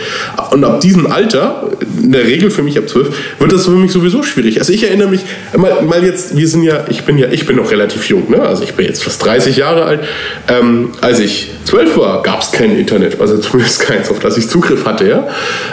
[0.51, 3.91] Und ab diesem Alter, in der Regel für mich ab 12, wird das für mich
[3.91, 4.59] sowieso schwierig.
[4.59, 5.21] Also ich erinnere mich,
[5.55, 8.41] mal, mal jetzt, wir sind ja, ich bin ja, ich bin noch relativ jung, ne?
[8.41, 10.01] also ich bin jetzt fast 30 Jahre alt.
[10.47, 14.49] Ähm, als ich 12 war, gab es kein Internet, also zumindest keins, auf das ich
[14.49, 15.07] Zugriff hatte.
[15.07, 15.27] Ja?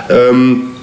[0.09, 0.76] Ähm,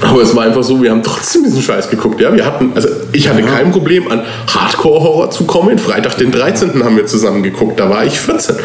[0.00, 2.20] aber es war einfach so, wir haben trotzdem diesen Scheiß geguckt.
[2.20, 2.34] Ja?
[2.34, 4.22] Wir hatten, also ich hatte kein Problem, an
[4.52, 5.78] Hardcore-Horror zu kommen.
[5.78, 6.84] Freitag den 13.
[6.84, 8.56] haben wir zusammen geguckt, da war ich 14.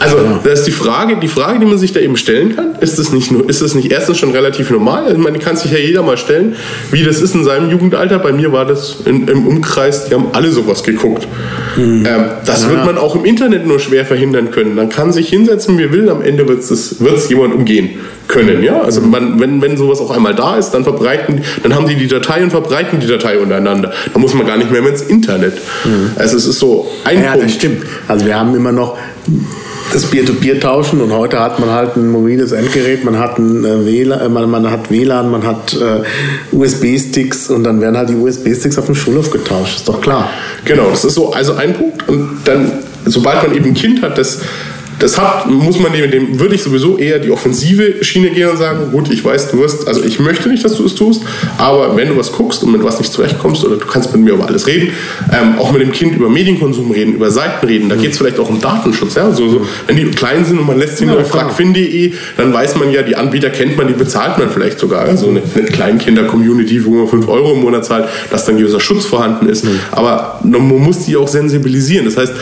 [0.00, 2.98] Also, das ist die Frage, die Frage, die man sich da eben stellen kann, ist
[2.98, 5.04] das nicht nur, ist das nicht erstens schon relativ normal?
[5.04, 6.56] Also, die kann sich ja jeder mal stellen,
[6.90, 8.18] wie das ist in seinem Jugendalter.
[8.18, 11.28] Bei mir war das in, im Umkreis, die haben alle sowas geguckt.
[11.76, 12.06] Mhm.
[12.06, 12.70] Ähm, das ja.
[12.70, 14.74] wird man auch im Internet nur schwer verhindern können.
[14.74, 17.90] Man kann sich hinsetzen, wie will, am Ende wird es jemand umgehen
[18.30, 18.62] können.
[18.62, 18.80] Ja?
[18.80, 22.06] Also man, wenn, wenn sowas auch einmal da ist, dann verbreiten, dann haben die die
[22.06, 23.92] Datei und verbreiten die Datei untereinander.
[24.12, 25.54] Da muss man gar nicht mehr ins Internet.
[25.84, 26.12] Mhm.
[26.16, 27.46] Also es ist so ein ja, Punkt.
[27.46, 27.82] das stimmt.
[28.08, 28.96] Also wir haben immer noch
[29.92, 31.00] das Peer-to-Peer tauschen.
[31.00, 34.50] Und heute hat man halt ein mobiles Endgerät, man hat ein äh, WLAN, äh, man,
[34.50, 38.94] man, hat WLAN, man hat äh, USB-Sticks und dann werden halt die USB-Sticks auf dem
[38.94, 40.30] Schulhof getauscht, ist doch klar.
[40.64, 42.08] Genau, das ist so also ein Punkt.
[42.08, 42.72] Und dann
[43.04, 44.40] sobald man eben ein Kind hat, das
[45.00, 48.58] das hat, muss man dem, dem würde ich sowieso eher die offensive Schiene gehen und
[48.58, 51.22] sagen, gut, ich weiß, du wirst, also ich möchte nicht, dass du es tust,
[51.58, 54.34] aber wenn du was guckst und mit was nicht zurechtkommst oder du kannst mit mir
[54.34, 54.90] über alles reden,
[55.32, 58.38] ähm, auch mit dem Kind über Medienkonsum reden, über Seiten reden, da geht es vielleicht
[58.38, 61.14] auch um Datenschutz, ja, so, so, wenn die klein sind und man lässt sie ja,
[61.14, 65.06] nur fragfin.de, dann weiß man ja, die Anbieter kennt man, die bezahlt man vielleicht sogar,
[65.06, 69.06] also eine, eine Kleinkinder-Community, wo man 5 Euro im Monat zahlt, dass dann gewisser Schutz
[69.06, 69.80] vorhanden ist, mhm.
[69.92, 72.34] aber man muss die auch sensibilisieren, das heißt,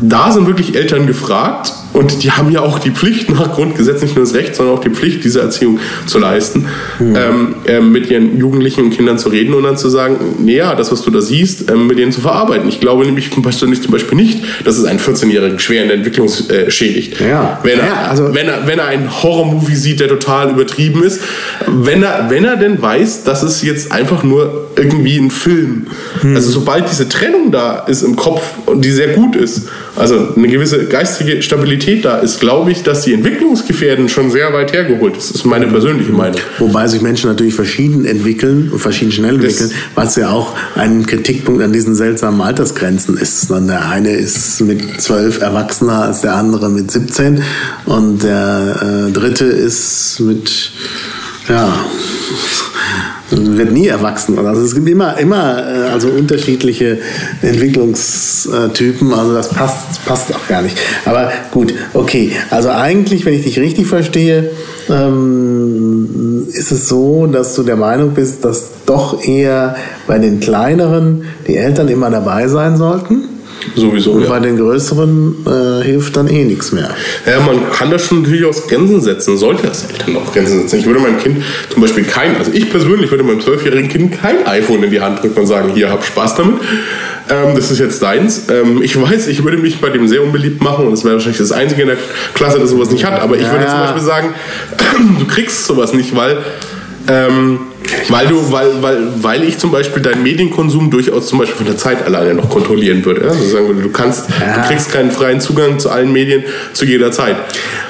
[0.00, 4.14] da sind wirklich Eltern gefragt und die haben ja auch die Pflicht nach Grundgesetz, nicht
[4.14, 6.66] nur das Recht, sondern auch die Pflicht, diese Erziehung zu leisten,
[6.98, 7.16] mhm.
[7.16, 10.92] ähm, äh, mit ihren Jugendlichen und Kindern zu reden und dann zu sagen, naja, das,
[10.92, 12.68] was du da siehst, ähm, mit denen zu verarbeiten.
[12.68, 16.28] Ich glaube nämlich persönlich zum Beispiel nicht, dass es einen 14-Jährigen schwer in der Entwicklung
[16.50, 17.20] äh, schädigt.
[17.20, 17.58] Ja.
[17.62, 21.20] Wenn, er, ja, also wenn, er, wenn er einen Horrormovie sieht, der total übertrieben ist,
[21.66, 25.86] wenn er, wenn er denn weiß, dass es jetzt einfach nur irgendwie ein Film,
[26.22, 26.36] mhm.
[26.36, 29.68] also sobald diese Trennung da ist im Kopf und die sehr gut ist,
[29.98, 34.72] also eine gewisse geistige Stabilität da ist, glaube ich, dass die Entwicklungsgefährden schon sehr weit
[34.72, 35.30] hergeholt ist.
[35.30, 36.40] Das ist meine persönliche Meinung.
[36.58, 41.62] Wobei sich Menschen natürlich verschieden entwickeln und verschieden schnell entwickeln, was ja auch ein Kritikpunkt
[41.62, 43.50] an diesen seltsamen Altersgrenzen ist.
[43.50, 47.42] Der eine ist mit zwölf erwachsener als der andere mit 17
[47.86, 50.72] und der äh, dritte ist mit
[51.48, 51.72] ja,
[53.30, 54.38] wird nie erwachsen.
[54.38, 56.98] Also es gibt immer, immer äh, also unterschiedliche
[57.42, 59.12] Entwicklungstypen.
[59.12, 60.76] Also das passt, passt auch gar nicht.
[61.04, 62.32] Aber gut, okay.
[62.50, 64.50] Also eigentlich, wenn ich dich richtig verstehe,
[64.88, 69.76] ähm, ist es so, dass du der Meinung bist, dass doch eher
[70.06, 73.37] bei den kleineren die Eltern immer dabei sein sollten?
[73.74, 74.12] Sowieso.
[74.12, 74.28] Und ja.
[74.28, 76.90] bei den größeren äh, hilft dann eh nichts mehr.
[77.26, 80.80] Ja, man kann das schon durchaus Grenzen setzen, sollte das Eltern auch Grenzen setzen.
[80.80, 84.46] Ich würde meinem Kind zum Beispiel kein, also ich persönlich würde meinem zwölfjährigen Kind kein
[84.46, 86.56] iPhone in die Hand drücken und sagen, hier, hab Spaß damit.
[87.30, 88.46] Ähm, das ist jetzt deins.
[88.50, 91.38] Ähm, ich weiß, ich würde mich bei dem sehr unbeliebt machen und es wäre wahrscheinlich
[91.38, 91.98] das Einzige in der
[92.34, 93.20] Klasse, das sowas nicht hat.
[93.20, 94.34] Aber ich ja, würde zum Beispiel sagen,
[95.18, 96.38] du kriegst sowas nicht, weil
[97.08, 97.60] ähm,
[98.08, 101.76] weil du, weil, weil, weil ich zum Beispiel deinen Medienkonsum durchaus zum Beispiel von der
[101.76, 103.28] Zeit alleine noch kontrollieren würde.
[103.28, 104.60] Also sagen würde, du kannst, ja.
[104.60, 107.36] du kriegst keinen freien Zugang zu allen Medien zu jeder Zeit.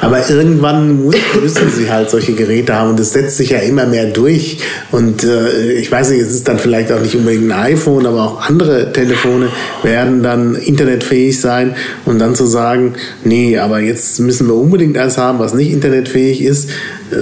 [0.01, 4.07] Aber irgendwann müssen sie halt solche Geräte haben und es setzt sich ja immer mehr
[4.07, 4.59] durch.
[4.93, 8.22] Und äh, ich weiß nicht, es ist dann vielleicht auch nicht unbedingt ein iPhone, aber
[8.22, 9.49] auch andere Telefone
[9.82, 11.74] werden dann internetfähig sein
[12.05, 16.43] und dann zu sagen, nee, aber jetzt müssen wir unbedingt eins haben, was nicht internetfähig
[16.43, 16.70] ist.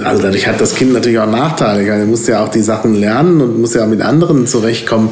[0.03, 1.87] Also dadurch hat das Kind natürlich auch Nachteile.
[1.87, 5.09] Er muss ja auch die Sachen lernen und muss ja mit anderen zurechtkommen.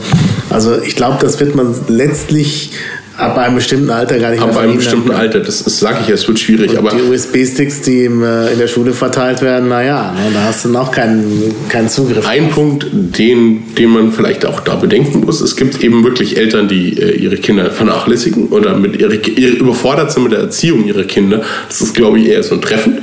[0.49, 2.71] Also ich glaube, das wird man letztlich
[3.17, 5.99] ab einem bestimmten Alter gar nicht ab mehr Ab einem bestimmten Alter, das, das sage
[6.03, 6.71] ich, es wird schwierig.
[6.71, 10.43] Und aber die USB-Sticks, die im, äh, in der Schule verteilt werden, naja, ne, da
[10.43, 12.27] hast du noch keinen, keinen Zugriff.
[12.27, 12.55] Ein drauf.
[12.55, 16.99] Punkt, den, den man vielleicht auch da bedenken muss, es gibt eben wirklich Eltern, die
[16.99, 21.41] äh, ihre Kinder vernachlässigen oder mit ihre, ihre, überfordert sind mit der Erziehung ihrer Kinder.
[21.67, 22.99] Das ist, glaube ich, eher so ein Treffen.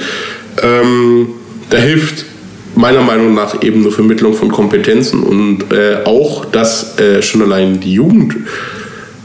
[0.63, 1.29] Ähm,
[1.71, 2.27] da hilft
[2.75, 7.81] meiner Meinung nach eben eine Vermittlung von Kompetenzen und äh, auch, dass äh, schon allein
[7.81, 8.37] die Jugend,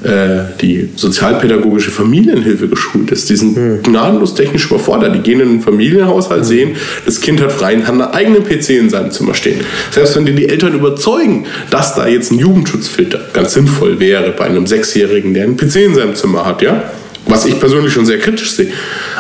[0.04, 3.30] äh, die sozialpädagogische Familienhilfe geschult ist.
[3.30, 3.84] Die sind hm.
[3.84, 5.16] gnadenlos technisch überfordert.
[5.16, 6.48] Die gehen in einen Familienhaushalt, hm.
[6.48, 6.76] sehen,
[7.06, 9.62] das Kind hat freien, hat einen eigenen PC in seinem Zimmer stehen.
[9.91, 14.45] Selbst wenn die, die Eltern überzeugen, dass da jetzt ein Jugendschutzfilter ganz sinnvoll wäre bei
[14.45, 16.84] einem Sechsjährigen, der einen PC in seinem Zimmer hat, ja,
[17.28, 18.71] was ich persönlich schon sehr kritisch sehe.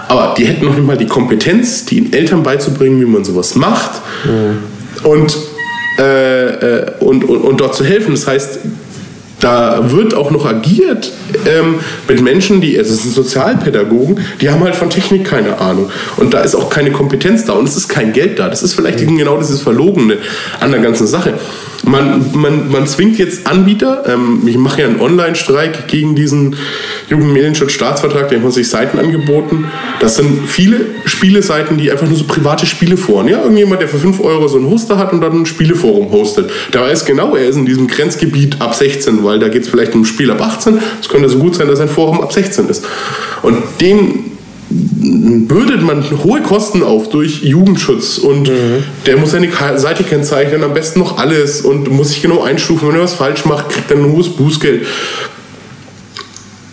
[0.07, 4.01] Aber die hätten noch nicht mal die Kompetenz, den Eltern beizubringen, wie man sowas macht
[4.25, 5.09] mhm.
[5.09, 5.37] und,
[5.99, 8.11] äh, äh, und, und, und dort zu helfen.
[8.11, 8.59] Das heißt,
[9.39, 11.11] da wird auch noch agiert
[11.45, 11.75] ähm,
[12.07, 15.91] mit Menschen, die, also es sind Sozialpädagogen, die haben halt von Technik keine Ahnung.
[16.17, 18.49] Und da ist auch keine Kompetenz da und es ist kein Geld da.
[18.49, 19.17] Das ist vielleicht mhm.
[19.17, 20.17] genau dieses Verlogene
[20.59, 21.33] an der ganzen Sache.
[21.87, 26.55] Man, man, man zwingt jetzt Anbieter, ähm, ich mache ja einen Online-Streik gegen diesen
[27.09, 29.65] Jugendmedienschutzstaatsvertrag, der haben sich Seiten angeboten.
[30.01, 33.27] Das sind viele Spieleseiten, die einfach nur so private Spiele voren.
[33.27, 36.51] Ja, irgendjemand, der für 5 Euro so ein Hoster hat und dann ein Spieleforum hostet.
[36.73, 39.95] Der weiß genau, er ist in diesem Grenzgebiet ab 16, weil da geht es vielleicht
[39.95, 40.79] um ein Spiel ab 18.
[41.01, 42.85] Es könnte so gut sein, dass ein Forum ab 16 ist.
[43.41, 44.36] Und den
[44.69, 48.83] bürdet man hohe Kosten auf durch Jugendschutz und mhm.
[49.05, 52.89] der muss seine Seite kennzeichnen, am besten noch alles und muss sich genau einstufen.
[52.89, 54.85] Wenn er was falsch macht, kriegt er ein hohes Bußgeld.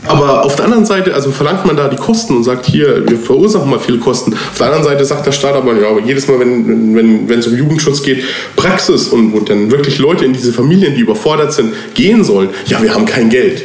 [0.07, 3.19] Aber auf der anderen Seite, also verlangt man da die Kosten und sagt, hier, wir
[3.19, 4.35] verursachen mal viele Kosten.
[4.35, 7.39] Auf der anderen Seite sagt der Staat aber, ja, aber jedes Mal, wenn, wenn, wenn
[7.39, 8.23] es um Jugendschutz geht,
[8.55, 12.83] Praxis und wo dann wirklich Leute in diese Familien, die überfordert sind, gehen sollen, ja,
[12.83, 13.65] wir haben kein Geld.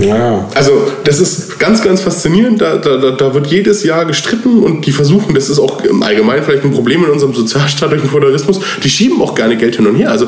[0.00, 0.48] Ja.
[0.54, 0.72] Also
[1.04, 2.60] das ist ganz, ganz faszinierend.
[2.60, 6.42] Da, da, da wird jedes Jahr gestritten und die versuchen, das ist auch im Allgemeinen
[6.42, 9.86] vielleicht ein Problem in unserem Sozialstaat durch den Föderalismus, die schieben auch gerne Geld hin
[9.86, 10.10] und her.
[10.10, 10.26] Also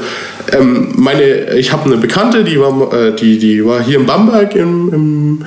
[0.53, 4.55] ähm, meine, ich habe eine Bekannte, die war, äh, die, die war hier in Bamberg
[4.55, 5.45] im, im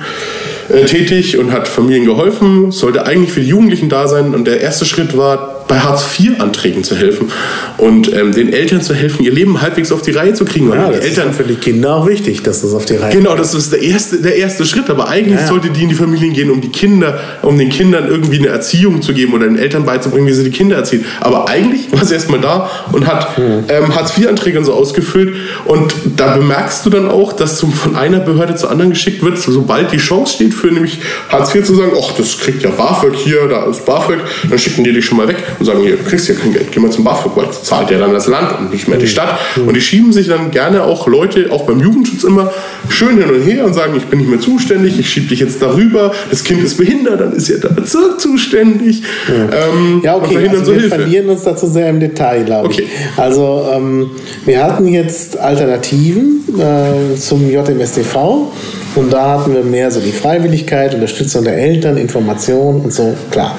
[0.68, 4.60] äh, tätig und hat Familien geholfen, sollte eigentlich für die Jugendlichen da sein und der
[4.60, 7.30] erste Schritt war, bei Hartz-IV-Anträgen zu helfen
[7.78, 10.70] und ähm, den Eltern zu helfen, ihr Leben halbwegs auf die Reihe zu kriegen.
[10.70, 13.34] Ja, das Eltern, ist für die Kinder auch wichtig, dass das auf die Reihe Genau,
[13.36, 14.90] das ist der erste, der erste Schritt.
[14.90, 18.08] Aber eigentlich ja, sollte die in die Familien gehen, um die Kinder, um den Kindern
[18.08, 21.04] irgendwie eine Erziehung zu geben oder den Eltern beizubringen, wie sie die Kinder erziehen.
[21.20, 23.64] Aber eigentlich war sie erstmal da und hat mhm.
[23.68, 25.34] ähm, Hartz-IV-Anträge so ausgefüllt.
[25.64, 29.38] Und da bemerkst du dann auch, dass zum, von einer Behörde zur anderen geschickt wird,
[29.38, 30.98] sobald die Chance steht für nämlich
[31.28, 34.84] Hartz IV zu sagen, ach, das kriegt ja BAföG hier, da ist BAföG, dann schicken
[34.84, 36.90] die dich schon mal weg und sagen, hier, du kriegst ja kein Geld, geh mal
[36.90, 39.38] zum BAföG, weil das zahlt ja dann das Land und nicht mehr die Stadt.
[39.56, 42.52] Und die schieben sich dann gerne auch Leute, auch beim Jugendschutz immer,
[42.88, 45.60] schön hin und her und sagen, ich bin nicht mehr zuständig, ich schiebe dich jetzt
[45.60, 49.02] darüber, das Kind ist behindert, dann ist ja der Bezirk zuständig.
[49.28, 50.96] Ja, ähm, ja okay, also so wir Hilfe.
[50.96, 52.78] verlieren uns dazu sehr im Detail, glaube ich.
[52.78, 52.88] Okay.
[53.16, 54.10] Also ähm,
[54.44, 58.52] wir hatten jetzt Alternativen äh, zum JMSTV
[58.96, 63.58] Und da hatten wir mehr so die Freiwilligkeit, Unterstützung der Eltern, Information und so, klar.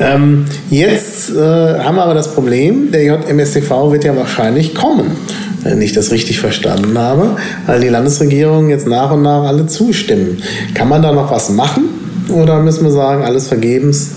[0.00, 1.34] Ähm, jetzt äh,
[1.78, 5.16] haben wir aber das Problem, der JMSTV wird ja wahrscheinlich kommen
[5.64, 10.42] wenn ich das richtig verstanden habe, weil die Landesregierung jetzt nach und nach alle zustimmen.
[10.74, 11.84] Kann man da noch was machen
[12.28, 14.10] oder müssen wir sagen, alles vergebens?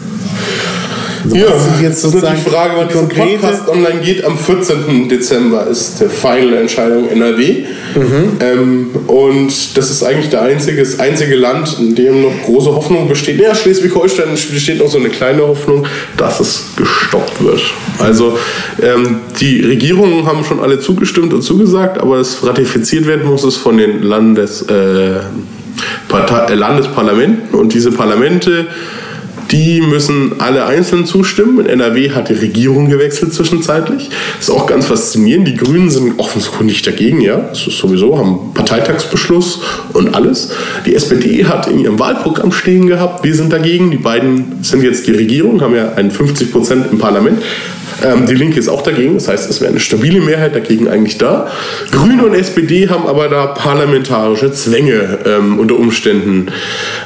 [1.34, 4.24] Also ja, jetzt das ist die Frage, wann dieser Podcast online geht.
[4.24, 5.10] Am 14.
[5.10, 7.66] Dezember ist die Final-Entscheidung NRW.
[7.96, 8.30] Mhm.
[8.40, 13.10] Ähm, und das ist eigentlich der einzige, das einzige Land, in dem noch große Hoffnung
[13.10, 13.40] besteht.
[13.42, 17.62] Ja, Schleswig-Holstein besteht noch so eine kleine Hoffnung, dass es gestoppt wird.
[18.00, 18.38] Also
[18.82, 23.58] ähm, die Regierungen haben schon alle zugestimmt und zugesagt, aber es ratifiziert werden muss es
[23.58, 28.68] von den Landes, äh, äh, Landesparlamenten und diese Parlamente
[29.52, 31.60] die müssen alle einzeln zustimmen.
[31.60, 34.10] In NRW hat die Regierung gewechselt zwischenzeitlich.
[34.38, 35.48] Das ist auch ganz faszinierend.
[35.48, 37.38] Die Grünen sind offenkundig dagegen, ja.
[37.38, 39.62] Das ist sowieso, haben Parteitagsbeschluss
[39.94, 40.52] und alles.
[40.86, 43.92] Die SPD hat in ihrem Wahlprogramm stehen gehabt, wir sind dagegen.
[43.92, 47.42] Die beiden sind jetzt die Regierung, haben ja einen 50 Prozent im Parlament.
[48.04, 51.18] Ähm, die Linke ist auch dagegen, das heißt, es wäre eine stabile Mehrheit dagegen eigentlich
[51.18, 51.48] da.
[51.92, 56.48] Grüne und SPD haben aber da parlamentarische Zwänge ähm, unter Umständen.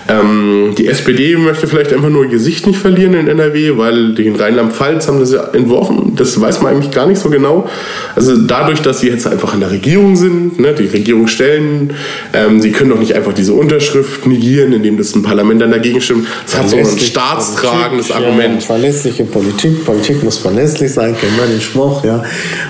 [0.08, 4.36] Ähm, die SPD möchte vielleicht einfach nur ihr Gesicht nicht verlieren in NRW, weil den
[4.36, 6.14] Rheinland-Pfalz haben das ja entworfen.
[6.16, 7.70] Das weiß man eigentlich gar nicht so genau.
[8.16, 11.94] Also dadurch, dass sie jetzt einfach in der Regierung sind, ne, die Regierung stellen,
[12.34, 16.02] ähm, sie können doch nicht einfach diese Unterschrift negieren, indem das ein Parlament dann dagegen
[16.02, 16.28] stimmt.
[16.46, 18.62] Das hat so ein staatstragendes Politik, Argument.
[18.62, 22.24] Ja, verlässliche Politik, Politik muss verlässlich sein, kennen wir den Spruch, ja.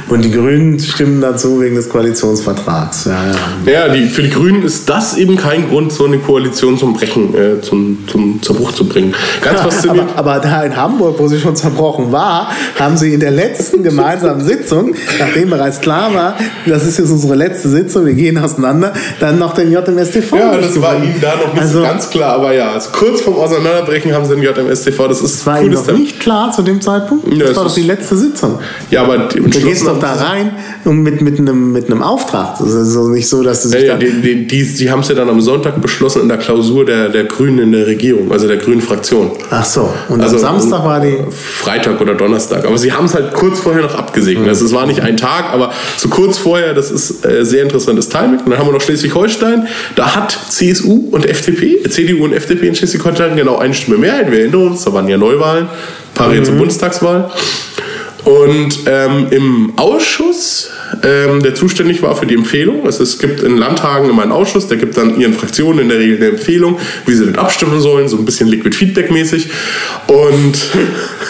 [0.09, 3.05] Und die Grünen stimmen dazu wegen des Koalitionsvertrags.
[3.05, 3.23] Ja,
[3.65, 3.71] ja.
[3.71, 7.35] ja die, für die Grünen ist das eben kein Grund, so eine Koalition zum Brechen,
[7.35, 9.13] äh, zum, zum Zerbruch zu bringen.
[9.41, 10.11] Ganz faszinierend.
[10.15, 13.83] Aber, aber, da in Hamburg, wo sie schon zerbrochen war, haben sie in der letzten
[13.91, 16.35] gemeinsamen Sitzung, nachdem bereits klar war,
[16.65, 20.35] das ist jetzt unsere letzte Sitzung, wir gehen auseinander, dann noch den JMSTV.
[20.35, 23.21] Ja, das war ihnen da noch nicht also, so ganz klar, aber ja, also kurz
[23.21, 25.07] vorm Auseinanderbrechen haben sie den JMSTV.
[25.07, 27.27] Das ist das war ihnen noch nicht klar zu dem Zeitpunkt.
[27.33, 28.59] Ja, das war doch die letzte Sitzung.
[28.89, 30.51] Ja, aber du gehst doch da rein
[30.85, 32.57] mit, mit, einem, mit einem Auftrag.
[32.59, 35.09] Das ist also nicht so, dass du ja, ja, die, die, die, die haben es
[35.09, 38.47] ja dann am Sonntag beschlossen in der Klausur der, der Grünen in der Regierung, also
[38.47, 39.31] der Grünen Fraktion.
[39.49, 41.17] Ach so, und also, am Samstag war die.
[41.31, 42.65] Freitag oder Donnerstag.
[42.65, 44.43] Aber sie haben es halt kurz vorher noch abgesegnet.
[44.43, 44.49] Mhm.
[44.49, 48.09] Also es war nicht ein Tag, aber so kurz vorher, das ist äh, sehr interessantes
[48.09, 48.39] Timing.
[48.39, 49.67] Und dann haben wir noch Schleswig-Holstein.
[49.95, 54.31] Da hat CSU und FDP, CDU und FDP in Schleswig-Holstein genau eine Stimme Mehrheit.
[54.31, 55.67] Wir erinnern uns, da waren ja Neuwahlen,
[56.13, 56.45] parallel mhm.
[56.45, 57.31] zur Bundestagswahl.
[58.23, 60.69] Und ähm, im Ausschuss,
[61.03, 64.67] ähm, der zuständig war für die Empfehlung, also es gibt in Landtagen immer einen Ausschuss,
[64.67, 68.07] der gibt dann ihren Fraktionen in der Regel eine Empfehlung, wie sie denn abstimmen sollen,
[68.07, 69.49] so ein bisschen Liquid Feedback mäßig.
[70.07, 70.53] Und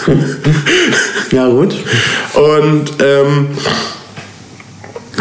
[1.31, 1.75] ja gut.
[2.33, 3.47] Und ähm,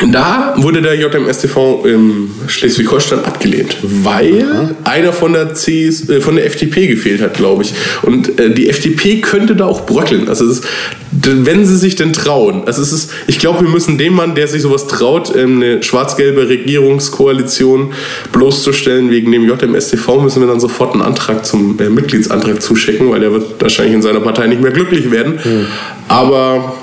[0.09, 4.71] da wurde der JMSTV in Schleswig-Holstein abgelehnt, weil Aha.
[4.85, 7.75] einer von der, CS, äh, von der FDP gefehlt hat, glaube ich.
[8.03, 10.29] Und äh, die FDP könnte da auch bröckeln.
[10.29, 10.65] Also ist,
[11.11, 12.63] wenn sie sich denn trauen.
[12.67, 16.49] Also es ist, ich glaube, wir müssen dem Mann, der sich sowas traut, eine schwarz-gelbe
[16.49, 17.93] Regierungskoalition
[18.33, 23.21] bloßzustellen wegen dem JMSTV, müssen wir dann sofort einen Antrag zum äh, Mitgliedsantrag zuschicken, weil
[23.21, 25.39] der wird wahrscheinlich in seiner Partei nicht mehr glücklich werden.
[25.45, 25.67] Mhm.
[26.09, 26.75] Aber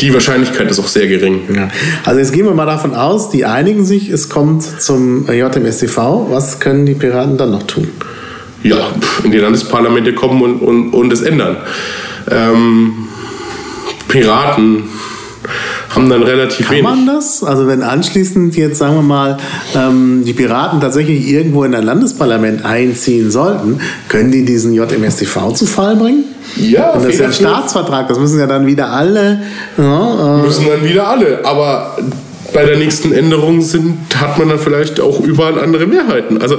[0.00, 1.42] die Wahrscheinlichkeit ist auch sehr gering.
[1.54, 1.68] Ja.
[2.04, 6.28] Also jetzt gehen wir mal davon aus, die einigen sich, es kommt zum JMSTV.
[6.30, 7.88] Was können die Piraten dann noch tun?
[8.62, 8.90] Ja,
[9.24, 11.56] in die Landesparlamente kommen und, und, und es ändern.
[12.30, 13.08] Ähm,
[14.08, 14.84] Piraten
[15.96, 16.88] haben dann relativ Kann wenig.
[16.88, 17.42] Kann man das?
[17.42, 19.38] Also wenn anschließend jetzt, sagen wir mal,
[19.74, 25.66] ähm, die Piraten tatsächlich irgendwo in ein Landesparlament einziehen sollten, können die diesen JMSTV zu
[25.66, 26.24] Fall bringen?
[26.56, 29.40] Ja, Und das ist ja ein Staatsvertrag, das müssen ja dann wieder alle.
[29.76, 31.96] Ja, äh müssen dann wieder alle, aber
[32.56, 36.40] bei der nächsten Änderung sind, hat man dann vielleicht auch überall andere Mehrheiten.
[36.40, 36.56] Also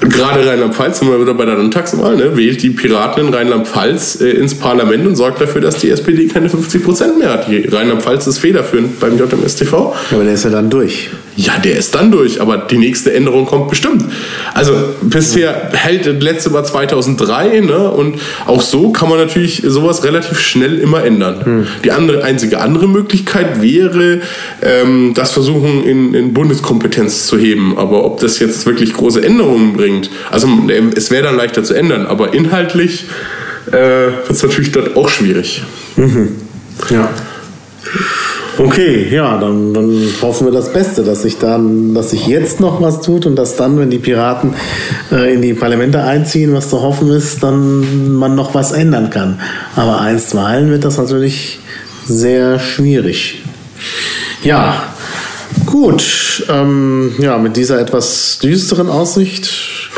[0.00, 4.30] gerade Rheinland-Pfalz, sind wir wieder bei der Landtagswahl, ne, wählt die Piraten in Rheinland-Pfalz äh,
[4.30, 7.46] ins Parlament und sorgt dafür, dass die SPD keine 50 Prozent mehr hat.
[7.46, 9.94] Rheinland-Pfalz ist federführend beim JMSTV.
[10.10, 11.10] Aber der ist ja dann durch.
[11.38, 14.04] Ja, der ist dann durch, aber die nächste Änderung kommt bestimmt.
[14.54, 14.72] Also
[15.02, 18.16] bisher hält das letzte Mal 2003 ne, und
[18.46, 21.44] auch so kann man natürlich sowas relativ schnell immer ändern.
[21.44, 21.66] Hm.
[21.84, 24.20] Die andere, einzige andere Möglichkeit wäre,
[24.62, 27.78] ähm, das versuchen in, in Bundeskompetenz zu heben.
[27.78, 30.48] Aber ob das jetzt wirklich große Änderungen bringt, also
[30.96, 33.04] es wäre dann leichter zu ändern, aber inhaltlich
[33.68, 35.62] äh, wird es natürlich dort auch schwierig.
[35.94, 36.30] Mhm.
[36.90, 37.08] Ja.
[38.58, 42.80] Okay, ja, dann, dann hoffen wir das Beste, dass sich dann, dass sich jetzt noch
[42.82, 44.54] was tut und dass dann, wenn die Piraten
[45.12, 49.40] äh, in die Parlamente einziehen, was zu hoffen ist, dann man noch was ändern kann.
[49.76, 51.60] Aber einstweilen wird das natürlich
[52.06, 53.42] sehr schwierig.
[54.42, 54.82] Ja,
[55.66, 59.48] Gut, ähm, ja, mit dieser etwas düsteren Aussicht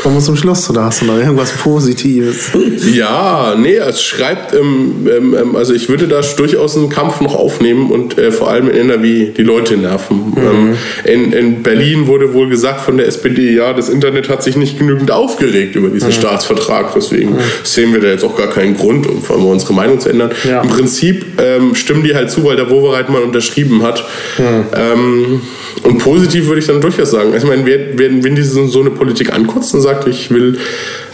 [0.01, 0.69] kommen wir zum Schluss.
[0.69, 2.51] Oder hast du noch irgendwas Positives?
[2.93, 7.91] Ja, nee, es schreibt, ähm, ähm, also ich würde da durchaus einen Kampf noch aufnehmen
[7.91, 10.33] und äh, vor allem in NRW die Leute nerven.
[10.35, 10.37] Mhm.
[10.37, 14.55] Ähm, in, in, Berlin wurde wohl gesagt von der SPD, ja, das Internet hat sich
[14.55, 16.13] nicht genügend aufgeregt über diesen mhm.
[16.13, 17.39] Staatsvertrag, deswegen mhm.
[17.63, 20.31] sehen wir da jetzt auch gar keinen Grund, um unsere Meinung zu ändern.
[20.43, 20.61] Ja.
[20.61, 24.03] Im Prinzip ähm, stimmen die halt zu, weil der Wovereit mal unterschrieben hat.
[24.37, 24.65] Mhm.
[24.75, 25.41] Ähm,
[25.83, 27.33] und positiv würde ich dann durchaus sagen.
[27.35, 30.57] Ich meine, wenn, wenn diese so eine Politik ankotzt und sagt, ich will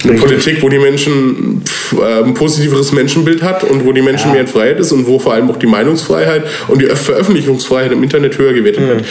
[0.04, 0.30] eine Richtig.
[0.30, 1.64] Politik, wo die Menschen
[2.00, 4.34] äh, ein positiveres Menschenbild hat und wo die Menschen ja.
[4.34, 8.04] mehr in Freiheit ist und wo vor allem auch die Meinungsfreiheit und die Veröffentlichungsfreiheit im
[8.04, 8.88] Internet höher gewertet mhm.
[8.90, 9.06] wird.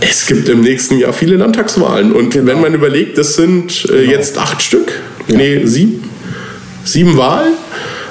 [0.00, 2.46] Es gibt im nächsten Jahr viele Landtagswahlen und genau.
[2.46, 4.10] wenn man überlegt, das sind äh, genau.
[4.10, 4.92] jetzt acht Stück,
[5.28, 5.36] ja.
[5.36, 6.08] nee, sieben,
[6.84, 7.52] sieben Wahlen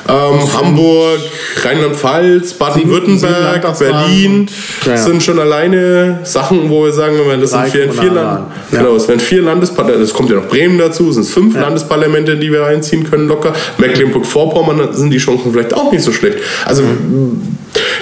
[0.07, 1.19] ähm, Hamburg,
[1.63, 4.47] Rheinland-Pfalz, Baden-Württemberg, Berlin
[4.85, 4.97] ja.
[4.97, 8.79] sind schon alleine Sachen, wo wir sagen, das sind vier, vier Land ja.
[8.79, 11.61] genau, es werden vier Landesparlamente, es kommt ja noch Bremen dazu, es sind fünf ja.
[11.61, 13.53] Landesparlamente, die wir reinziehen können locker.
[13.77, 16.37] Mecklenburg-Vorpommern sind die Chancen vielleicht auch nicht so schlecht.
[16.65, 17.41] Also mhm.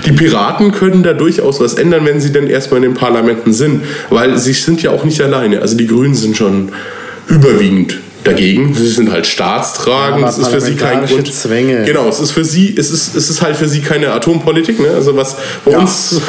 [0.05, 3.83] die Piraten können da durchaus was ändern, wenn sie denn erstmal in den Parlamenten sind,
[4.09, 5.61] weil sie sind ja auch nicht alleine.
[5.61, 6.71] Also die Grünen sind schon
[7.27, 8.73] überwiegend dagegen.
[8.73, 10.21] Sie sind halt staatstragend.
[10.21, 11.33] Ja, es ist für sie kein Grund.
[11.33, 11.83] Zwänge.
[11.83, 14.79] Genau, es ist für sie, es ist, es ist halt für sie keine Atompolitik.
[14.79, 14.89] Ne?
[14.89, 15.79] Also was bei ja.
[15.79, 16.21] uns.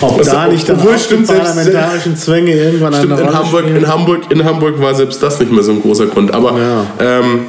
[0.00, 4.22] Ob was, da nicht obwohl stimmt, parlamentarischen selbst, Zwänge irgendwann stimmt, in Hamburg, in Hamburg,
[4.30, 6.32] in Hamburg war selbst das nicht mehr so ein großer Grund.
[6.32, 6.86] Aber ja.
[7.00, 7.46] ähm,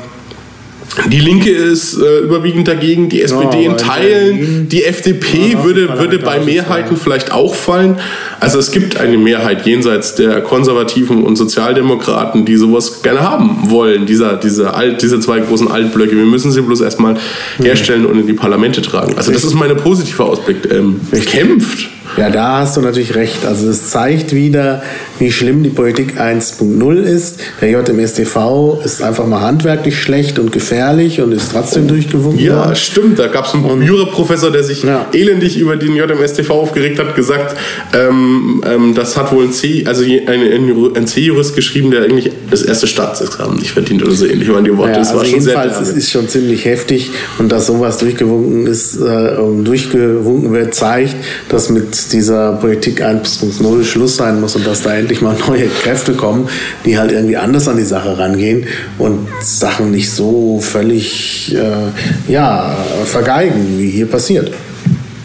[1.08, 5.98] die Linke ist äh, überwiegend dagegen, die SPD ja, in Teilen, die FDP ja, würde,
[5.98, 7.98] würde bei Mehrheiten vielleicht auch fallen.
[8.40, 14.06] Also es gibt eine Mehrheit jenseits der Konservativen und Sozialdemokraten, die sowas gerne haben wollen,
[14.06, 16.16] dieser, diese, Alt, diese zwei großen Altblöcke.
[16.16, 17.64] Wir müssen sie bloß erstmal mhm.
[17.64, 19.16] herstellen und in die Parlamente tragen.
[19.18, 20.58] Also das ist mein positiver Ausblick.
[20.72, 23.46] Ähm, kämpft ja, da hast du natürlich recht.
[23.46, 24.84] Also es zeigt wieder,
[25.20, 27.40] wie schlimm die Politik 1.0 ist.
[27.62, 32.44] Der JMSTV ist einfach mal handwerklich schlecht und gefährlich und ist trotzdem durchgewunken.
[32.44, 32.76] Ja, worden.
[32.76, 33.20] stimmt.
[33.20, 35.08] Da gab es einen Juraprofessor, der sich ja.
[35.12, 37.56] elendig über den JMSTV aufgeregt hat, gesagt,
[37.94, 42.62] ähm, ähm, das hat wohl ein C, also ein, ein C-Jurist geschrieben, der eigentlich das
[42.62, 44.92] erste Staatsexamen nicht verdient oder so ähnlich waren die Worte.
[44.92, 47.98] Ja, das also war schon jedenfalls, sehr es ist schon ziemlich heftig und dass sowas
[47.98, 51.16] durchgewunken ist, äh, durchgewunken wird, zeigt,
[51.50, 56.14] dass mit dieser Politik 1.0 Schluss sein muss und dass da endlich mal neue Kräfte
[56.14, 56.50] kommen,
[56.86, 58.66] die halt irgendwie anders an die Sache rangehen
[58.98, 62.76] und Sachen nicht so völlig äh, ja,
[63.06, 64.52] vergeigen, wie hier passiert.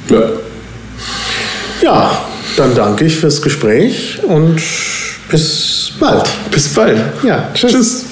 [0.08, 0.30] Ja.
[1.80, 2.18] Ja,
[2.56, 4.60] dann danke ich fürs Gespräch und
[5.30, 6.28] bis bald.
[6.50, 6.98] Bis bald.
[7.22, 7.72] Ja, tschüss.
[7.72, 8.04] tschüss.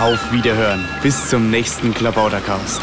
[0.00, 0.84] Auf Wiederhören.
[1.00, 2.80] Bis zum nächsten Klabautercast.